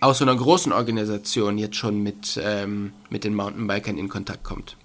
[0.00, 4.76] aus so einer großen Organisation jetzt schon mit, ähm, mit den Mountainbikern in Kontakt kommt.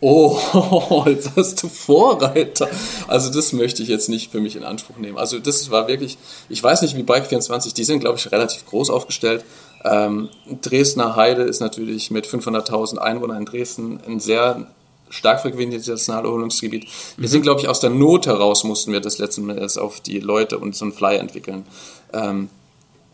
[0.00, 2.68] Oh, jetzt hast du Vorreiter.
[3.08, 5.16] Also das möchte ich jetzt nicht für mich in Anspruch nehmen.
[5.16, 6.18] Also das war wirklich,
[6.48, 9.44] ich weiß nicht wie Bike24, die sind glaube ich relativ groß aufgestellt.
[9.84, 10.28] Ähm,
[10.62, 14.66] Dresdner Heide ist natürlich mit 500.000 Einwohnern in Dresden ein sehr
[15.08, 16.86] stark frequentiertes Naherholungsgebiet.
[17.16, 17.30] Wir mhm.
[17.30, 20.58] sind glaube ich aus der Not heraus mussten wir das letzte Mal auf die Leute
[20.58, 21.64] und so einen Flyer entwickeln.
[22.12, 22.50] Ähm,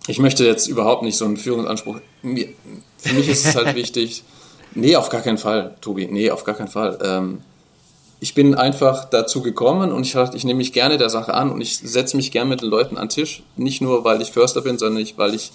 [0.07, 2.01] ich möchte jetzt überhaupt nicht so einen Führungsanspruch.
[2.23, 4.25] Für mich ist es halt wichtig,
[4.75, 6.07] Nee, auf gar keinen Fall, Tobi.
[6.07, 6.99] Nee, auf gar keinen Fall.
[7.03, 7.43] Ähm,
[8.21, 11.61] ich bin einfach dazu gekommen und ich, ich nehme mich gerne der Sache an und
[11.61, 13.43] ich setze mich gerne mit den Leuten an den Tisch.
[13.57, 15.51] Nicht nur, weil ich Förster bin, sondern ich, weil ich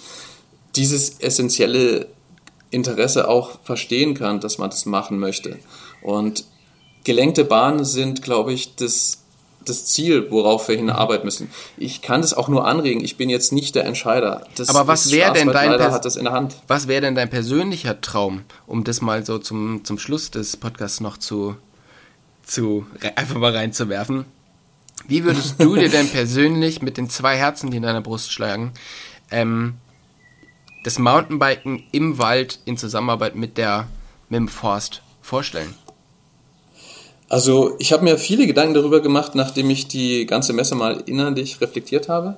[0.76, 2.08] dieses essentielle
[2.70, 5.58] Interesse auch verstehen kann, dass man das machen möchte.
[6.04, 6.44] Und
[7.04, 9.24] gelenkte Bahnen sind, glaube ich, das
[9.70, 11.50] das Ziel, worauf wir hinarbeiten müssen.
[11.78, 13.04] Ich kann das auch nur anregen.
[13.04, 14.46] Ich bin jetzt nicht der Entscheider.
[14.56, 16.56] Das Aber was wäre denn dein hat das in der Hand.
[16.68, 21.00] Was wäre denn dein persönlicher Traum, um das mal so zum, zum Schluss des Podcasts
[21.00, 21.56] noch zu,
[22.46, 24.26] zu einfach mal reinzuwerfen?
[25.08, 28.74] Wie würdest du dir denn persönlich mit den zwei Herzen, die in deiner Brust schlagen,
[29.32, 29.76] ähm,
[30.84, 33.88] das Mountainbiken im Wald in Zusammenarbeit mit der
[34.30, 35.76] mit dem Forst vorstellen?
[37.30, 41.60] Also ich habe mir viele Gedanken darüber gemacht, nachdem ich die ganze Messe mal innerlich
[41.60, 42.38] reflektiert habe.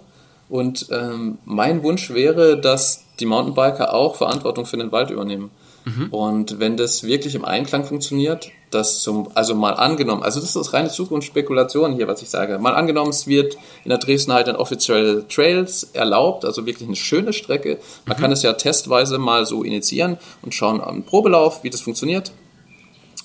[0.49, 5.51] Und ähm, mein Wunsch wäre, dass die Mountainbiker auch Verantwortung für den Wald übernehmen.
[5.85, 6.07] Mhm.
[6.11, 10.73] Und wenn das wirklich im Einklang funktioniert, dass zum, also mal angenommen, also das ist
[10.73, 12.57] reine Zukunftsspekulation hier, was ich sage.
[12.59, 17.31] Mal angenommen, es wird in der Dresdenheit ein offizielle Trails erlaubt, also wirklich eine schöne
[17.31, 17.77] Strecke.
[18.05, 18.21] Man mhm.
[18.21, 22.31] kann es ja testweise mal so initiieren und schauen am Probelauf, wie das funktioniert.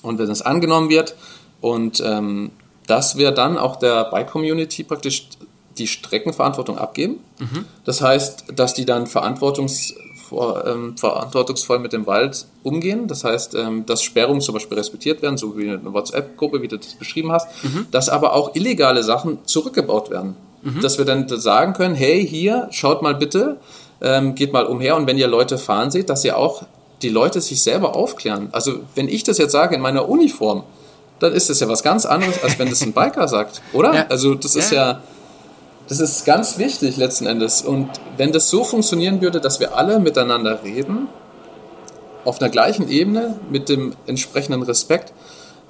[0.01, 1.15] Und wenn es angenommen wird,
[1.65, 2.51] und ähm,
[2.85, 5.27] dass wir dann auch der Bike-Community praktisch
[5.79, 7.21] die Streckenverantwortung abgeben.
[7.39, 7.65] Mhm.
[7.85, 9.95] Das heißt, dass die dann verantwortungs,
[10.31, 13.07] ähm, verantwortungsvoll mit dem Wald umgehen.
[13.07, 16.77] Das heißt, ähm, dass Sperrungen zum Beispiel respektiert werden, so wie eine WhatsApp-Gruppe, wie du
[16.77, 17.47] das beschrieben hast.
[17.63, 17.87] Mhm.
[17.89, 20.35] Dass aber auch illegale Sachen zurückgebaut werden.
[20.61, 20.81] Mhm.
[20.81, 23.57] Dass wir dann sagen können, hey, hier, schaut mal bitte,
[24.01, 26.61] ähm, geht mal umher und wenn ihr Leute fahren seht, dass ihr auch
[27.01, 28.49] die Leute sich selber aufklären.
[28.51, 30.63] Also wenn ich das jetzt sage in meiner Uniform,
[31.19, 33.93] dann ist das ja was ganz anderes, als wenn das ein Biker sagt, oder?
[33.93, 34.05] Ja.
[34.09, 34.91] Also das ist ja.
[34.91, 35.01] ja,
[35.87, 37.61] das ist ganz wichtig letzten Endes.
[37.61, 41.07] Und wenn das so funktionieren würde, dass wir alle miteinander reden,
[42.23, 45.13] auf einer gleichen Ebene, mit dem entsprechenden Respekt,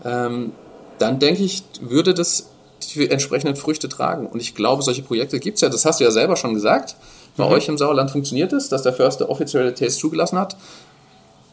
[0.05, 0.53] ähm,
[0.99, 2.47] dann denke ich, würde das
[2.93, 4.27] die entsprechenden Früchte tragen.
[4.27, 6.95] Und ich glaube, solche Projekte gibt es ja, das hast du ja selber schon gesagt.
[7.35, 7.51] Bei mhm.
[7.51, 10.55] euch im Sauerland funktioniert es, dass der Förster offizielle Tests zugelassen hat.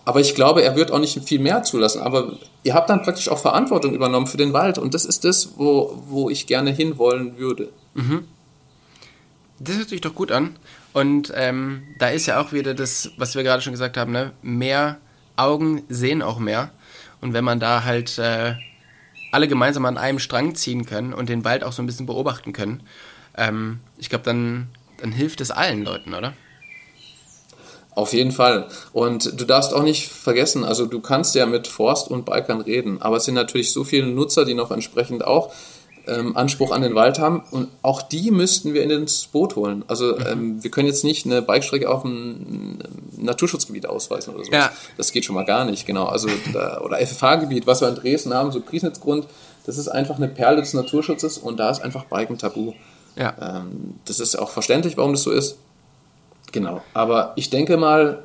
[0.05, 2.03] Aber ich glaube, er wird auch nicht viel mehr zulassen.
[2.03, 2.32] Aber
[2.62, 4.78] ihr habt dann praktisch auch Verantwortung übernommen für den Wald.
[4.78, 7.68] Und das ist das, wo, wo ich gerne hinwollen würde.
[7.94, 8.26] Mhm.
[9.61, 10.57] Das hört sich doch gut an.
[10.92, 14.32] Und ähm, da ist ja auch wieder das, was wir gerade schon gesagt haben, ne?
[14.42, 14.98] mehr
[15.36, 16.70] Augen sehen auch mehr.
[17.20, 18.55] Und wenn man da halt äh,
[19.30, 22.53] alle gemeinsam an einem Strang ziehen können und den Wald auch so ein bisschen beobachten
[22.53, 22.82] können,
[23.36, 26.34] ähm, ich glaube, dann, dann hilft es allen Leuten, oder?
[27.95, 28.68] Auf jeden Fall.
[28.93, 33.03] Und du darfst auch nicht vergessen, also du kannst ja mit Forst und Bikern reden,
[33.03, 35.53] aber es sind natürlich so viele Nutzer, die noch entsprechend auch
[36.07, 39.84] ähm, Anspruch an den Wald haben und auch die müssten wir in ins Boot holen.
[39.88, 40.26] Also mhm.
[40.26, 42.78] ähm, wir können jetzt nicht eine Bikestrecke auf ein
[43.16, 44.53] Naturschutzgebiet ausweisen oder so.
[44.53, 44.72] Ja.
[44.97, 46.07] Das geht schon mal gar nicht, genau.
[46.07, 49.26] Also da, oder FFH-Gebiet, was wir in Dresden haben, so Priesnitzgrund,
[49.66, 52.72] das ist einfach eine Perle des Naturschutzes und da ist einfach Biken tabu.
[53.14, 53.34] Ja.
[53.40, 55.59] Ähm, das ist auch verständlich, warum das so ist.
[56.53, 56.82] Genau.
[56.94, 58.24] Aber ich denke mal,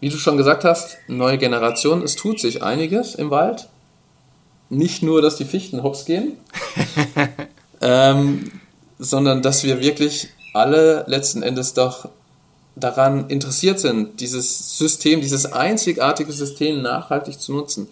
[0.00, 3.68] wie du schon gesagt hast, neue Generation, es tut sich einiges im Wald.
[4.70, 6.36] Nicht nur, dass die Fichten hops gehen,
[7.80, 8.52] ähm,
[8.98, 12.10] sondern dass wir wirklich alle letzten Endes doch
[12.76, 17.88] daran interessiert sind, dieses System, dieses einzigartige System nachhaltig zu nutzen.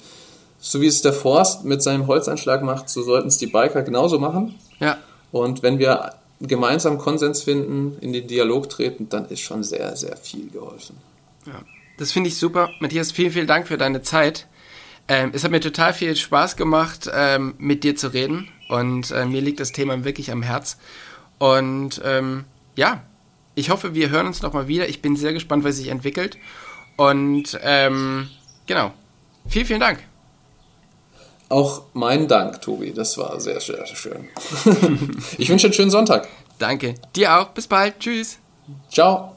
[0.61, 4.18] So wie es der Forst mit seinem Holzeinschlag macht, so sollten es die Biker genauso
[4.18, 4.54] machen.
[4.78, 4.98] Ja.
[5.32, 10.16] Und wenn wir gemeinsam Konsens finden, in den Dialog treten, dann ist schon sehr, sehr
[10.16, 10.97] viel geholfen.
[11.47, 11.62] Ja,
[11.99, 12.70] das finde ich super.
[12.80, 14.47] Matthias, vielen, vielen Dank für deine Zeit.
[15.09, 18.49] Ähm, es hat mir total viel Spaß gemacht, ähm, mit dir zu reden.
[18.68, 20.76] Und äh, mir liegt das Thema wirklich am Herz.
[21.39, 23.03] Und ähm, ja,
[23.55, 24.89] ich hoffe, wir hören uns nochmal wieder.
[24.89, 26.37] Ich bin sehr gespannt, was sich entwickelt.
[26.97, 28.28] Und ähm,
[28.66, 28.93] genau.
[29.49, 30.01] Vielen, vielen Dank.
[31.49, 32.92] Auch mein Dank, Tobi.
[32.92, 34.28] Das war sehr, sehr schön.
[35.38, 36.28] ich wünsche einen schönen Sonntag.
[36.59, 36.94] Danke.
[37.14, 37.49] Dir auch.
[37.51, 38.01] Bis bald.
[38.01, 38.38] Tschüss.
[38.90, 39.36] Ciao.